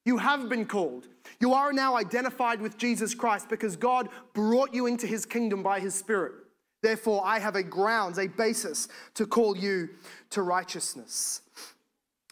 [0.05, 1.07] You have been called.
[1.39, 5.79] You are now identified with Jesus Christ because God brought you into his kingdom by
[5.79, 6.33] his Spirit.
[6.81, 9.89] Therefore, I have a grounds, a basis to call you
[10.29, 11.41] to righteousness.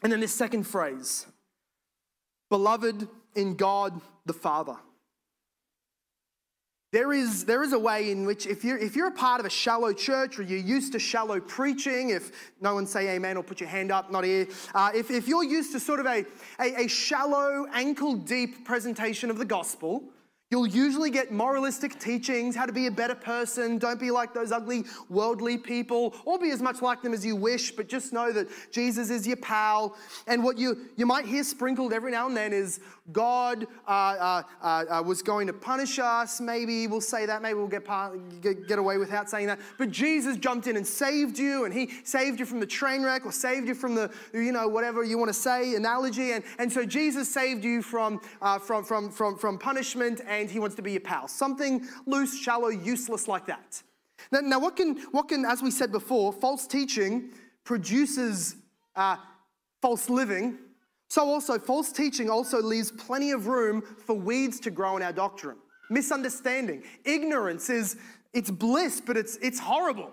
[0.03, 1.25] And then this second phrase,
[2.49, 4.77] beloved in God the Father.
[6.91, 9.45] There is, there is a way in which, if you're, if you're a part of
[9.45, 13.43] a shallow church or you're used to shallow preaching, if no one say amen or
[13.43, 16.25] put your hand up, not here, uh, if, if you're used to sort of a,
[16.59, 20.03] a, a shallow, ankle deep presentation of the gospel,
[20.55, 24.53] You'll usually get moralistic teachings, how to be a better person, don't be like those
[24.53, 28.31] ugly worldly people, or be as much like them as you wish, but just know
[28.31, 29.97] that Jesus is your pal.
[30.27, 32.79] And what you, you might hear sprinkled every now and then is
[33.11, 36.39] God uh, uh, uh, uh was going to punish us.
[36.39, 37.85] Maybe we'll say that, maybe we'll get,
[38.39, 39.59] get, get away without saying that.
[39.77, 43.25] But Jesus jumped in and saved you, and he saved you from the train wreck
[43.25, 46.31] or saved you from the, you know, whatever you want to say, analogy.
[46.31, 50.59] And, and so Jesus saved you from, uh, from, from, from, from punishment and he
[50.59, 51.27] wants to be your pal.
[51.27, 53.81] Something loose, shallow, useless like that.
[54.31, 57.29] Now, now what, can, what can, as we said before, false teaching
[57.63, 58.55] produces
[58.95, 59.17] uh,
[59.81, 60.57] false living.
[61.09, 65.13] So also, false teaching also leaves plenty of room for weeds to grow in our
[65.13, 65.57] doctrine.
[65.89, 66.83] Misunderstanding.
[67.03, 67.97] Ignorance is,
[68.33, 70.11] it's bliss, but it's, it's horrible.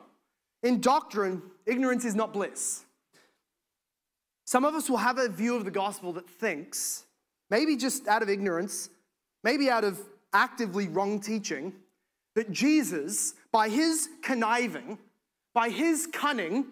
[0.63, 2.85] In doctrine, ignorance is not bliss.
[4.45, 7.05] Some of us will have a view of the gospel that thinks,
[7.49, 8.91] maybe just out of ignorance,
[9.43, 9.99] maybe out of
[10.33, 11.73] actively wrong teaching,
[12.35, 14.99] that Jesus, by his conniving,
[15.55, 16.67] by his cunning,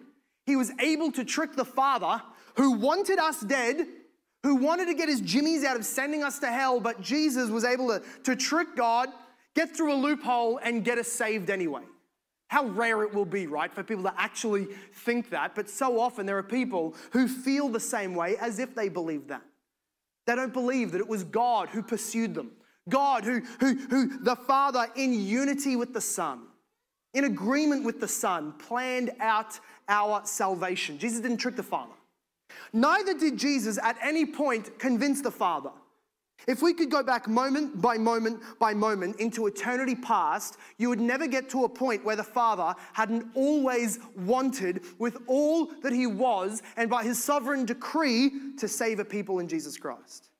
[0.45, 2.21] he was able to trick the Father
[2.55, 3.87] who wanted us dead,
[4.43, 7.63] who wanted to get his jimmies out of sending us to hell, but Jesus was
[7.63, 9.09] able to, to trick God,
[9.55, 11.83] get through a loophole, and get us saved anyway.
[12.47, 16.25] How rare it will be, right, for people to actually think that, but so often
[16.25, 19.43] there are people who feel the same way as if they believe that.
[20.27, 22.51] They don't believe that it was God who pursued them.
[22.89, 26.41] God, who, who, who the Father, in unity with the Son,
[27.13, 30.97] in agreement with the Son, planned out our salvation.
[30.97, 31.93] Jesus didn't trick the Father.
[32.73, 35.71] Neither did Jesus at any point convince the Father.
[36.47, 40.99] If we could go back moment by moment by moment into eternity past, you would
[40.99, 46.07] never get to a point where the Father hadn't always wanted, with all that He
[46.07, 50.30] was, and by His sovereign decree, to save a people in Jesus Christ.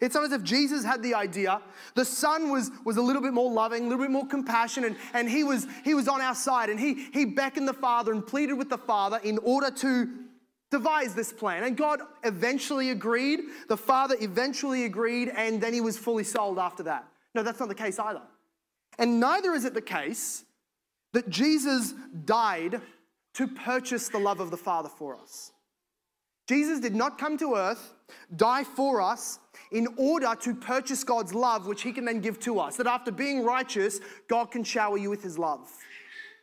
[0.00, 1.60] It's almost as if Jesus had the idea.
[1.94, 5.00] The son was, was a little bit more loving, a little bit more compassionate, and,
[5.12, 6.70] and he, was, he was on our side.
[6.70, 10.08] And he, he beckoned the Father and pleaded with the Father in order to
[10.70, 11.64] devise this plan.
[11.64, 13.40] And God eventually agreed.
[13.68, 17.06] The Father eventually agreed, and then he was fully sold after that.
[17.34, 18.22] No, that's not the case either.
[18.98, 20.44] And neither is it the case
[21.12, 22.80] that Jesus died
[23.34, 25.52] to purchase the love of the Father for us.
[26.48, 27.94] Jesus did not come to earth,
[28.34, 29.38] die for us,
[29.70, 32.76] in order to purchase God's love, which He can then give to us.
[32.76, 35.70] That after being righteous, God can shower you with His love.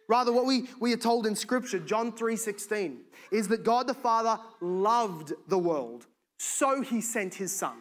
[0.07, 2.97] Rather, what we, we are told in Scripture, John 3:16,
[3.31, 7.75] is that God the Father loved the world, so He sent His Son.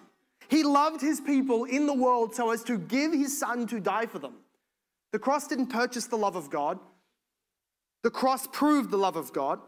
[0.48, 4.06] He loved His people in the world so as to give His Son to die
[4.06, 4.34] for them.
[5.12, 6.78] The cross didn't purchase the love of God.
[8.02, 9.60] The cross proved the love of God.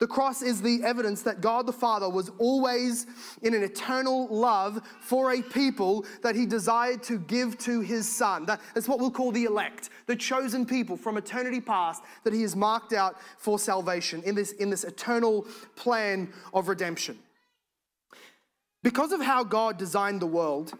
[0.00, 3.06] The cross is the evidence that God the Father was always
[3.42, 8.44] in an eternal love for a people that he desired to give to his Son.
[8.44, 12.56] That's what we'll call the elect, the chosen people from eternity past that he has
[12.56, 17.16] marked out for salvation in this, in this eternal plan of redemption.
[18.82, 20.74] Because of how God designed the world,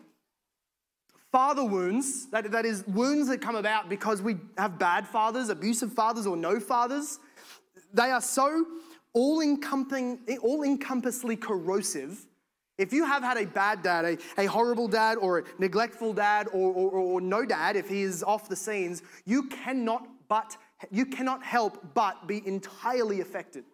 [1.31, 5.92] father wounds, that, that is, wounds that come about because we have bad fathers, abusive
[5.92, 7.20] fathers, or no fathers,
[7.94, 8.66] they are so
[9.14, 12.27] all encompassing, all encompassingly corrosive.
[12.77, 16.49] If you have had a bad dad, a, a horrible dad, or a neglectful dad,
[16.49, 20.57] or, or, or no dad, if he is off the scenes, you cannot but
[20.91, 23.64] you cannot help but be entirely affected.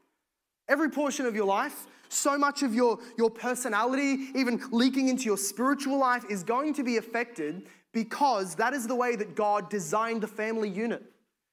[0.68, 5.38] Every portion of your life, so much of your, your personality, even leaking into your
[5.38, 10.20] spiritual life, is going to be affected because that is the way that God designed
[10.20, 11.02] the family unit.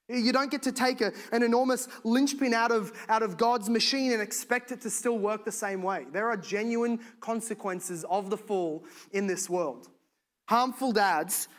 [0.09, 4.13] You don't get to take a, an enormous linchpin out of, out of God's machine
[4.13, 6.05] and expect it to still work the same way.
[6.13, 9.89] There are genuine consequences of the fall in this world.
[10.47, 11.49] Harmful dads,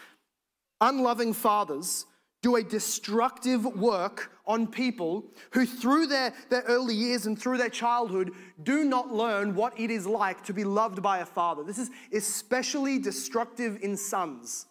[0.80, 2.06] unloving fathers,
[2.40, 7.68] do a destructive work on people who, through their, their early years and through their
[7.68, 8.30] childhood,
[8.62, 11.64] do not learn what it is like to be loved by a father.
[11.64, 14.66] This is especially destructive in sons.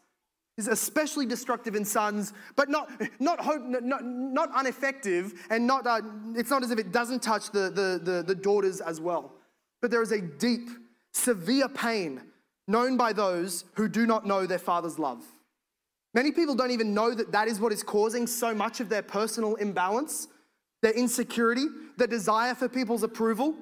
[0.57, 2.89] Is especially destructive in sons, but not,
[3.19, 6.01] not, hope, not, not ineffective, and not, uh,
[6.35, 9.33] it's not as if it doesn't touch the, the, the, the daughters as well.
[9.83, 10.67] But there is a deep,
[11.13, 12.21] severe pain
[12.67, 15.23] known by those who do not know their father's love.
[16.15, 19.03] Many people don't even know that that is what is causing so much of their
[19.03, 20.27] personal imbalance,
[20.81, 23.53] their insecurity, their desire for people's approval.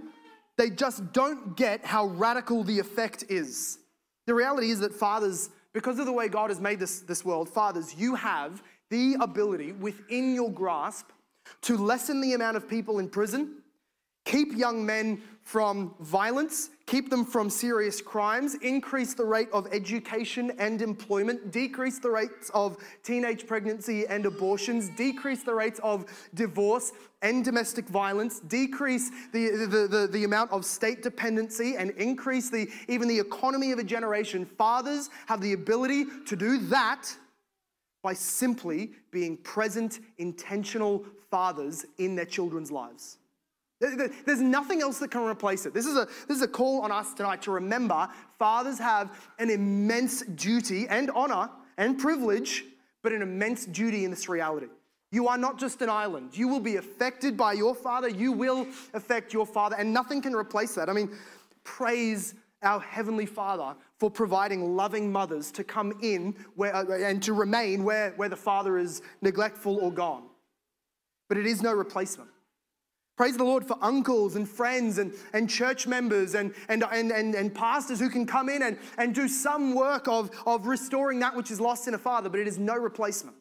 [0.57, 3.79] They just don't get how radical the effect is.
[4.27, 7.49] The reality is that fathers, because of the way God has made this, this world,
[7.49, 11.09] fathers, you have the ability within your grasp
[11.63, 13.57] to lessen the amount of people in prison,
[14.23, 20.51] keep young men from violence, keep them from serious crimes, increase the rate of education
[20.57, 26.93] and employment, decrease the rates of teenage pregnancy and abortions, decrease the rates of divorce
[27.21, 32.67] and domestic violence, decrease the, the, the, the, amount of state dependency, and increase the,
[32.87, 34.45] even the economy of a generation.
[34.45, 37.15] Fathers have the ability to do that
[38.01, 43.19] by simply being present, intentional fathers in their children's lives.
[44.25, 45.73] There's nothing else that can replace it.
[45.73, 48.07] This is, a, this is a call on us tonight to remember
[48.39, 52.63] fathers have an immense duty and honor and privilege,
[53.03, 54.67] but an immense duty in this reality.
[55.11, 56.37] You are not just an island.
[56.37, 58.09] You will be affected by your father.
[58.09, 60.89] You will affect your father, and nothing can replace that.
[60.89, 61.09] I mean,
[61.63, 62.33] praise
[62.63, 67.83] our Heavenly Father for providing loving mothers to come in where, uh, and to remain
[67.83, 70.23] where, where the father is neglectful or gone.
[71.29, 72.29] But it is no replacement.
[73.15, 77.33] Praise the Lord for uncles and friends and, and church members and, and, and, and,
[77.33, 81.35] and pastors who can come in and, and do some work of, of restoring that
[81.35, 83.37] which is lost in a father, but it is no replacement.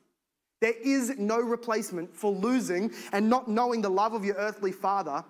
[0.61, 5.25] There is no replacement for losing and not knowing the love of your earthly father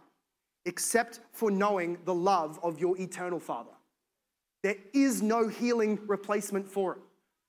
[0.67, 3.71] except for knowing the love of your eternal father.
[4.63, 6.99] There is no healing replacement for it.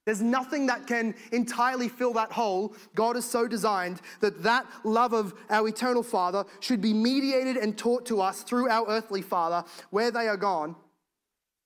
[0.06, 2.76] There's nothing that can entirely fill that hole.
[2.94, 7.76] God is so designed that that love of our eternal Father should be mediated and
[7.76, 10.76] taught to us through our earthly Father where they are gone.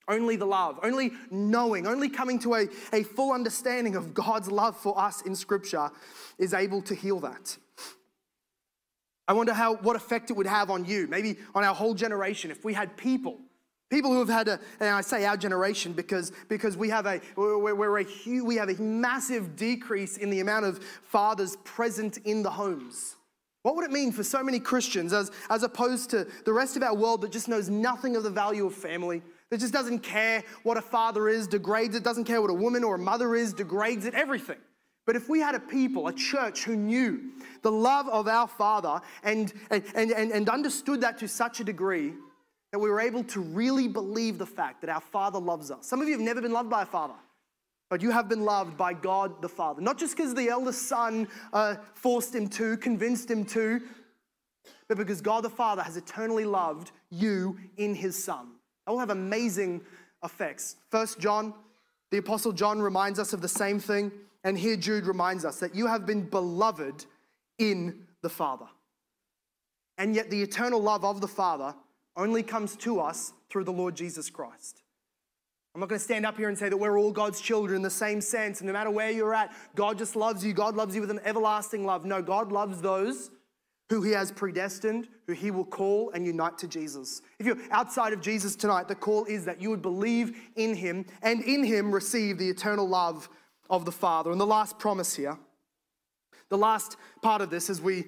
[0.07, 4.75] Only the love, only knowing, only coming to a, a full understanding of God's love
[4.75, 5.91] for us in Scripture
[6.39, 7.57] is able to heal that.
[9.27, 12.49] I wonder how, what effect it would have on you, maybe on our whole generation,
[12.49, 13.37] if we had people
[13.89, 17.19] People who have had a, and I say our generation because, because we, have a,
[17.35, 18.05] we're, we're a
[18.43, 23.15] we have a massive decrease in the amount of fathers present in the homes.
[23.63, 26.83] What would it mean for so many Christians as, as opposed to the rest of
[26.83, 30.43] our world that just knows nothing of the value of family, that just doesn't care
[30.63, 33.53] what a father is, degrades it, doesn't care what a woman or a mother is,
[33.53, 34.57] degrades it, everything.
[35.05, 37.31] But if we had a people, a church who knew
[37.63, 42.13] the love of our Father and, and, and, and understood that to such a degree
[42.71, 45.87] that we were able to really believe the fact that our Father loves us.
[45.87, 47.15] Some of you have never been loved by a father,
[47.89, 49.81] but you have been loved by God the Father.
[49.81, 53.81] Not just because the eldest son uh, forced him to, convinced him to,
[54.87, 58.47] but because God the Father has eternally loved you in his Son.
[58.85, 59.81] That will have amazing
[60.23, 60.75] effects.
[60.89, 61.53] First John,
[62.11, 64.11] the Apostle John reminds us of the same thing,
[64.43, 67.05] and here Jude reminds us that you have been beloved
[67.59, 68.65] in the Father.
[69.97, 71.75] And yet, the eternal love of the Father
[72.15, 74.81] only comes to us through the Lord Jesus Christ.
[75.73, 77.81] I'm not going to stand up here and say that we're all God's children in
[77.83, 80.51] the same sense, and no matter where you're at, God just loves you.
[80.51, 82.05] God loves you with an everlasting love.
[82.05, 83.29] No, God loves those
[83.89, 87.21] who He has predestined, who He will call and unite to Jesus.
[87.39, 91.05] If you're outside of Jesus tonight, the call is that you would believe in Him
[91.21, 93.29] and in Him receive the eternal love
[93.69, 94.31] of the Father.
[94.31, 95.37] And the last promise here,
[96.49, 98.05] the last part of this as we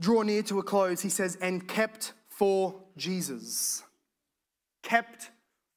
[0.00, 3.82] draw near to a close, He says, and kept for Jesus.
[4.82, 5.30] Kept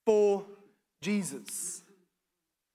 [0.06, 0.46] for
[1.02, 1.84] Jesus.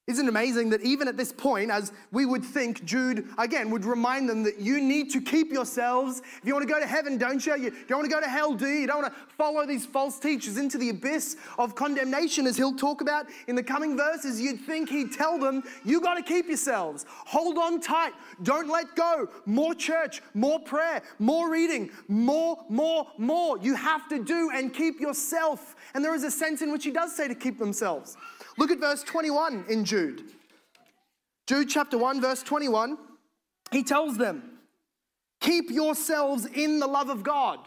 [0.07, 3.87] Isn't it amazing that even at this point, as we would think, Jude again would
[3.87, 6.21] remind them that you need to keep yourselves.
[6.21, 7.57] If you want to go to heaven, don't you?
[7.57, 8.81] You don't want to go to hell, do you?
[8.81, 12.77] You don't want to follow these false teachers into the abyss of condemnation, as he'll
[12.77, 14.39] talk about in the coming verses.
[14.39, 17.07] You'd think he'd tell them, you got to keep yourselves.
[17.09, 18.13] Hold on tight.
[18.43, 19.31] Don't let go.
[19.47, 23.57] More church, more prayer, more reading, more, more, more.
[23.57, 25.77] You have to do and keep yourself.
[25.95, 28.19] And there is a sense in which he does say to keep themselves.
[28.57, 30.23] Look at verse 21 in Jude.
[31.47, 32.97] Jude chapter 1, verse 21.
[33.71, 34.59] he tells them,
[35.41, 37.59] keep yourselves in the love of God.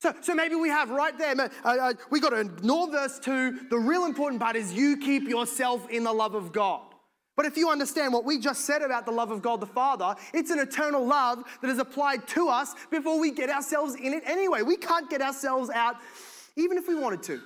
[0.00, 3.68] So, so maybe we have right there, uh, uh, we got to ignore verse 2.
[3.70, 6.82] The real important part is you keep yourself in the love of God.
[7.36, 10.14] But if you understand what we just said about the love of God the Father,
[10.32, 14.22] it's an eternal love that is applied to us before we get ourselves in it
[14.26, 14.62] anyway.
[14.62, 15.96] We can't get ourselves out
[16.56, 17.40] even if we wanted to.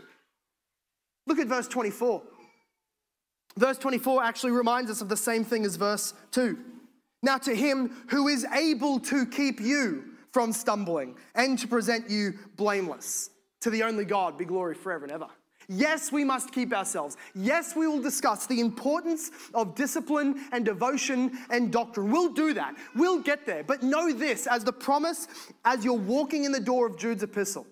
[1.28, 2.22] Look at verse 24.
[3.56, 6.58] Verse 24 actually reminds us of the same thing as verse 2.
[7.22, 12.34] Now, to him who is able to keep you from stumbling and to present you
[12.56, 15.26] blameless, to the only God be glory forever and ever.
[15.70, 17.18] Yes, we must keep ourselves.
[17.34, 22.10] Yes, we will discuss the importance of discipline and devotion and doctrine.
[22.10, 22.74] We'll do that.
[22.94, 23.64] We'll get there.
[23.64, 25.28] But know this as the promise,
[25.66, 27.66] as you're walking in the door of Jude's epistle,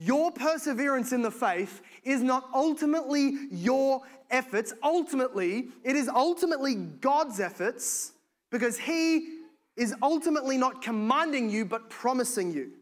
[0.00, 4.72] your perseverance in the faith is not ultimately your efforts.
[4.82, 8.12] Ultimately, it is ultimately God's efforts
[8.50, 9.38] because He
[9.76, 12.72] is ultimately not commanding you but promising you.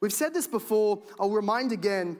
[0.00, 2.18] We've said this before, I'll remind again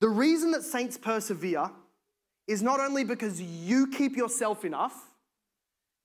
[0.00, 1.70] the reason that saints persevere
[2.46, 5.10] is not only because you keep yourself enough,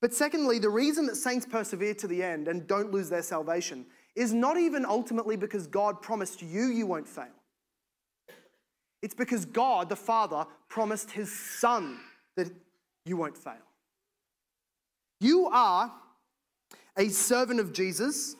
[0.00, 3.86] but secondly, the reason that saints persevere to the end and don't lose their salvation
[4.16, 7.26] is not even ultimately because God promised you you won't fail.
[9.02, 11.98] It's because God, the Father, promised His Son
[12.36, 12.50] that
[13.04, 13.54] you won't fail.
[15.20, 15.92] You are
[16.98, 18.36] a servant of Jesus.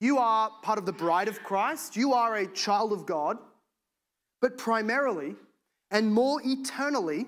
[0.00, 1.96] You are part of the bride of Christ.
[1.96, 3.38] You are a child of God.
[4.42, 5.36] But primarily
[5.90, 7.26] and more eternally,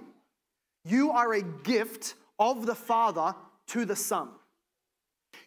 [0.85, 3.35] you are a gift of the Father
[3.69, 4.29] to the Son.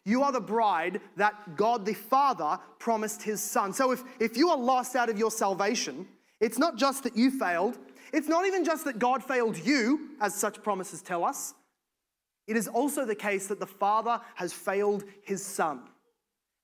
[0.06, 3.72] You are the bride that God the Father promised his Son.
[3.74, 6.08] So if, if you are lost out of your salvation,
[6.40, 7.78] it's not just that you failed,
[8.12, 11.54] it's not even just that God failed you, as such promises tell us.
[12.48, 15.82] It is also the case that the Father has failed his Son.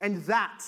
[0.02, 0.64] And that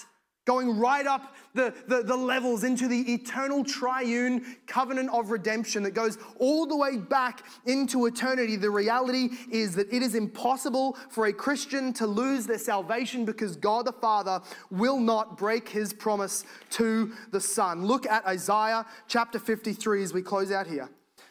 [0.49, 5.91] going right up the, the, the, levels into the eternal triune covenant of redemption that
[5.91, 8.55] goes all the way back into eternity.
[8.55, 13.55] The reality is that it is impossible for a Christian to lose their salvation because
[13.55, 14.41] God the Father
[14.71, 17.85] will not break his promise to the Son.
[17.85, 20.89] Look at Isaiah chapter 53 as we close out here.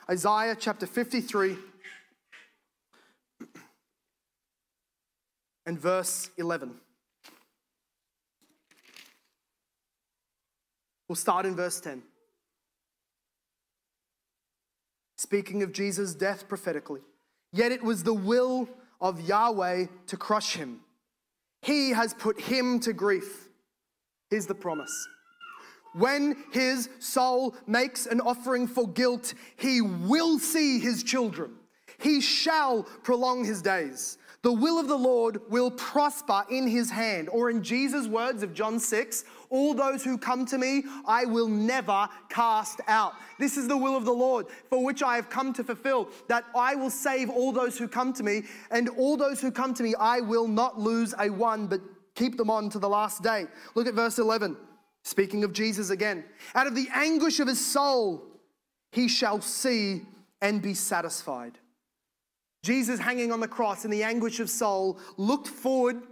[0.09, 1.57] Isaiah chapter 53
[5.67, 6.77] and verse 11.
[11.09, 12.03] We'll start in verse 10.
[15.17, 17.01] Speaking of Jesus' death prophetically,
[17.53, 18.69] yet it was the will
[19.01, 20.81] of Yahweh to crush him.
[21.63, 23.49] He has put him to grief.
[24.31, 25.09] Here's the promise.
[25.95, 31.55] When his soul makes an offering for guilt, he will see his children.
[31.99, 34.19] He shall prolong his days.
[34.43, 37.29] The will of the Lord will prosper in his hand.
[37.31, 41.49] Or in Jesus' words of John 6, all those who come to me, I will
[41.49, 43.15] never cast out.
[43.39, 46.45] This is the will of the Lord, for which I have come to fulfill, that
[46.55, 49.83] I will save all those who come to me, and all those who come to
[49.83, 51.81] me, I will not lose a one, but
[52.15, 53.47] keep them on to the last day.
[53.75, 54.57] Look at verse 11.
[55.05, 56.25] Speaking of Jesus again,
[56.55, 58.23] out of the anguish of his soul,
[58.93, 60.03] he shall see
[60.43, 61.59] and be satisfied.
[62.63, 66.03] Jesus hanging on the cross in the anguish of soul looked forward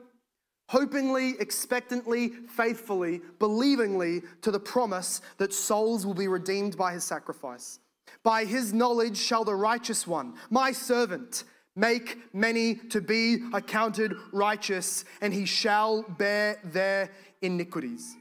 [0.68, 7.78] hopingly, expectantly, faithfully, believingly to the promise that souls will be redeemed by his sacrifice.
[8.22, 11.44] By his knowledge shall the righteous one, my servant,
[11.76, 17.10] make many to be accounted righteous, and he shall bear their
[17.42, 18.16] iniquities.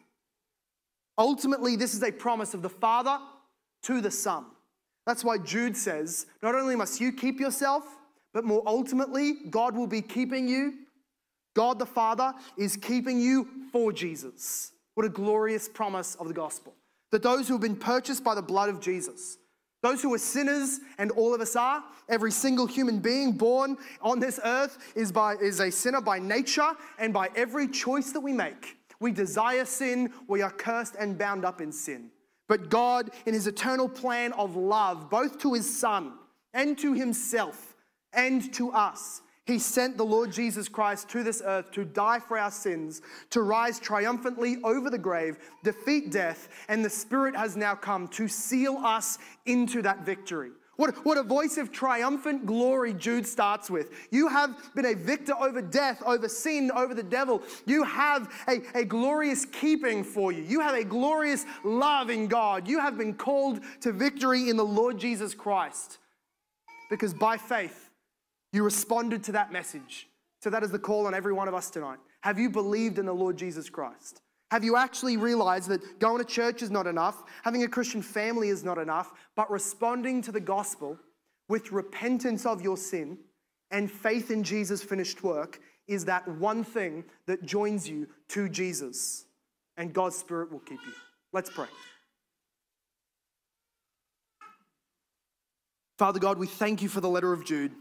[1.17, 3.17] Ultimately, this is a promise of the Father
[3.83, 4.45] to the Son.
[5.07, 7.85] That's why Jude says, not only must you keep yourself,
[8.33, 10.73] but more ultimately, God will be keeping you
[11.55, 14.73] God the Father is keeping you for Jesus.
[14.93, 16.75] What a glorious promise of the gospel.
[17.11, 19.37] That those who have been purchased by the blood of Jesus,
[19.81, 24.19] those who are sinners, and all of us are, every single human being born on
[24.19, 28.33] this earth is, by, is a sinner by nature and by every choice that we
[28.33, 28.77] make.
[28.99, 32.09] We desire sin, we are cursed and bound up in sin.
[32.47, 36.13] But God, in his eternal plan of love, both to his Son
[36.53, 37.75] and to himself
[38.13, 42.37] and to us, he sent the Lord Jesus Christ to this earth to die for
[42.37, 47.75] our sins, to rise triumphantly over the grave, defeat death, and the Spirit has now
[47.75, 50.51] come to seal us into that victory.
[50.77, 53.91] What, what a voice of triumphant glory Jude starts with.
[54.11, 57.41] You have been a victor over death, over sin, over the devil.
[57.65, 60.43] You have a, a glorious keeping for you.
[60.43, 62.67] You have a glorious love in God.
[62.67, 65.99] You have been called to victory in the Lord Jesus Christ.
[66.89, 67.84] Because by faith,
[68.55, 70.07] you responded to that message
[70.41, 71.97] So that is the call on every one of us tonight.
[72.21, 74.21] Have you believed in the Lord Jesus Christ?
[74.51, 78.49] Have you actually realized that going to church is not enough, having a Christian family
[78.49, 80.99] is not enough, but responding to the gospel
[81.49, 83.17] with repentance of your sin
[83.71, 89.25] and faith in Jesus' finished work is that one thing that joins you to Jesus?
[89.77, 90.93] And God's Spirit will keep you.
[91.33, 91.67] Let's pray.
[95.97, 97.71] Father God, we thank you for the letter of Jude.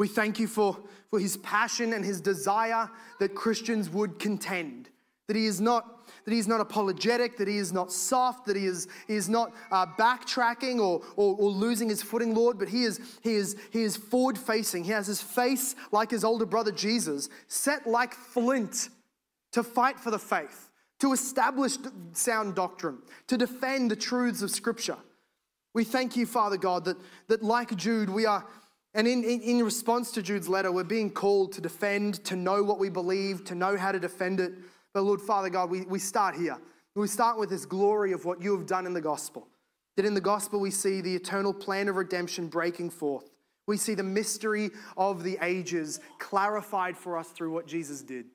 [0.00, 0.78] We thank you for,
[1.10, 2.88] for his passion and his desire
[3.18, 4.88] that Christians would contend,
[5.26, 8.56] that he is not that he is not apologetic, that he is not soft, that
[8.56, 12.68] he is, he is not uh, backtracking or, or, or, losing his footing, Lord, but
[12.68, 14.84] he is, he, is, he is forward facing.
[14.84, 18.88] He has his face like his older brother Jesus, set like flint
[19.52, 21.76] to fight for the faith, to establish
[22.12, 22.98] sound doctrine,
[23.28, 24.98] to defend the truths of Scripture.
[25.72, 26.96] We thank you, Father God, that,
[27.28, 28.44] that like Jude, we are,
[28.94, 32.62] and in, in, in response to Jude's letter, we're being called to defend, to know
[32.62, 34.52] what we believe, to know how to defend it.
[34.92, 36.58] But Lord, Father God, we, we start here.
[36.96, 39.46] We start with this glory of what you have done in the gospel.
[39.96, 43.30] That in the gospel we see the eternal plan of redemption breaking forth.
[43.66, 48.26] We see the mystery of the ages clarified for us through what Jesus did.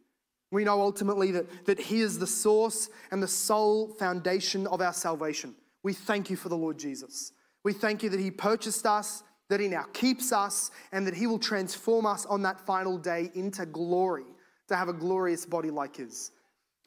[0.52, 4.94] We know ultimately that, that He is the source and the sole foundation of our
[4.94, 5.54] salvation.
[5.84, 7.34] We thank you for the Lord Jesus.
[7.66, 11.28] We thank you that He purchased us, that He now keeps us, and that He
[11.28, 14.26] will transform us on that final day into glory,
[14.68, 16.32] to have a glorious body like His.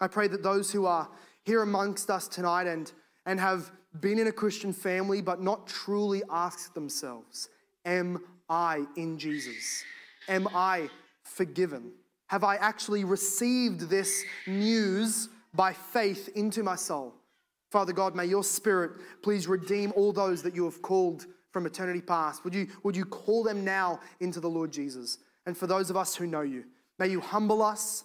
[0.00, 1.08] I pray that those who are
[1.44, 2.92] here amongst us tonight and,
[3.26, 7.48] and have been in a Christian family but not truly asked themselves,
[7.84, 9.82] Am I in Jesus?
[10.28, 10.88] Am I
[11.22, 11.92] forgiven?
[12.26, 17.14] Have I actually received this news by faith into my soul?
[17.70, 18.92] Father God, may your spirit
[19.22, 22.44] please redeem all those that you have called from eternity past.
[22.44, 25.18] Would you, would you call them now into the Lord Jesus?
[25.46, 26.64] And for those of us who know you,
[26.98, 28.04] may you humble us.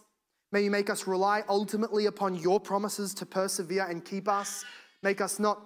[0.51, 4.63] May you make us rely ultimately upon your promises to persevere and keep us.
[5.01, 5.59] Make us not,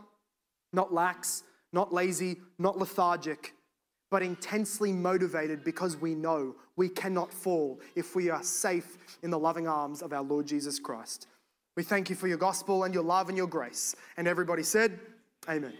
[0.71, 3.53] not lax, not lazy, not lethargic,
[4.09, 9.39] but intensely motivated because we know we cannot fall if we are safe in the
[9.39, 11.27] loving arms of our Lord Jesus Christ.
[11.75, 13.95] We thank you for your gospel and your love and your grace.
[14.15, 14.99] And everybody said,
[15.47, 15.73] Amen.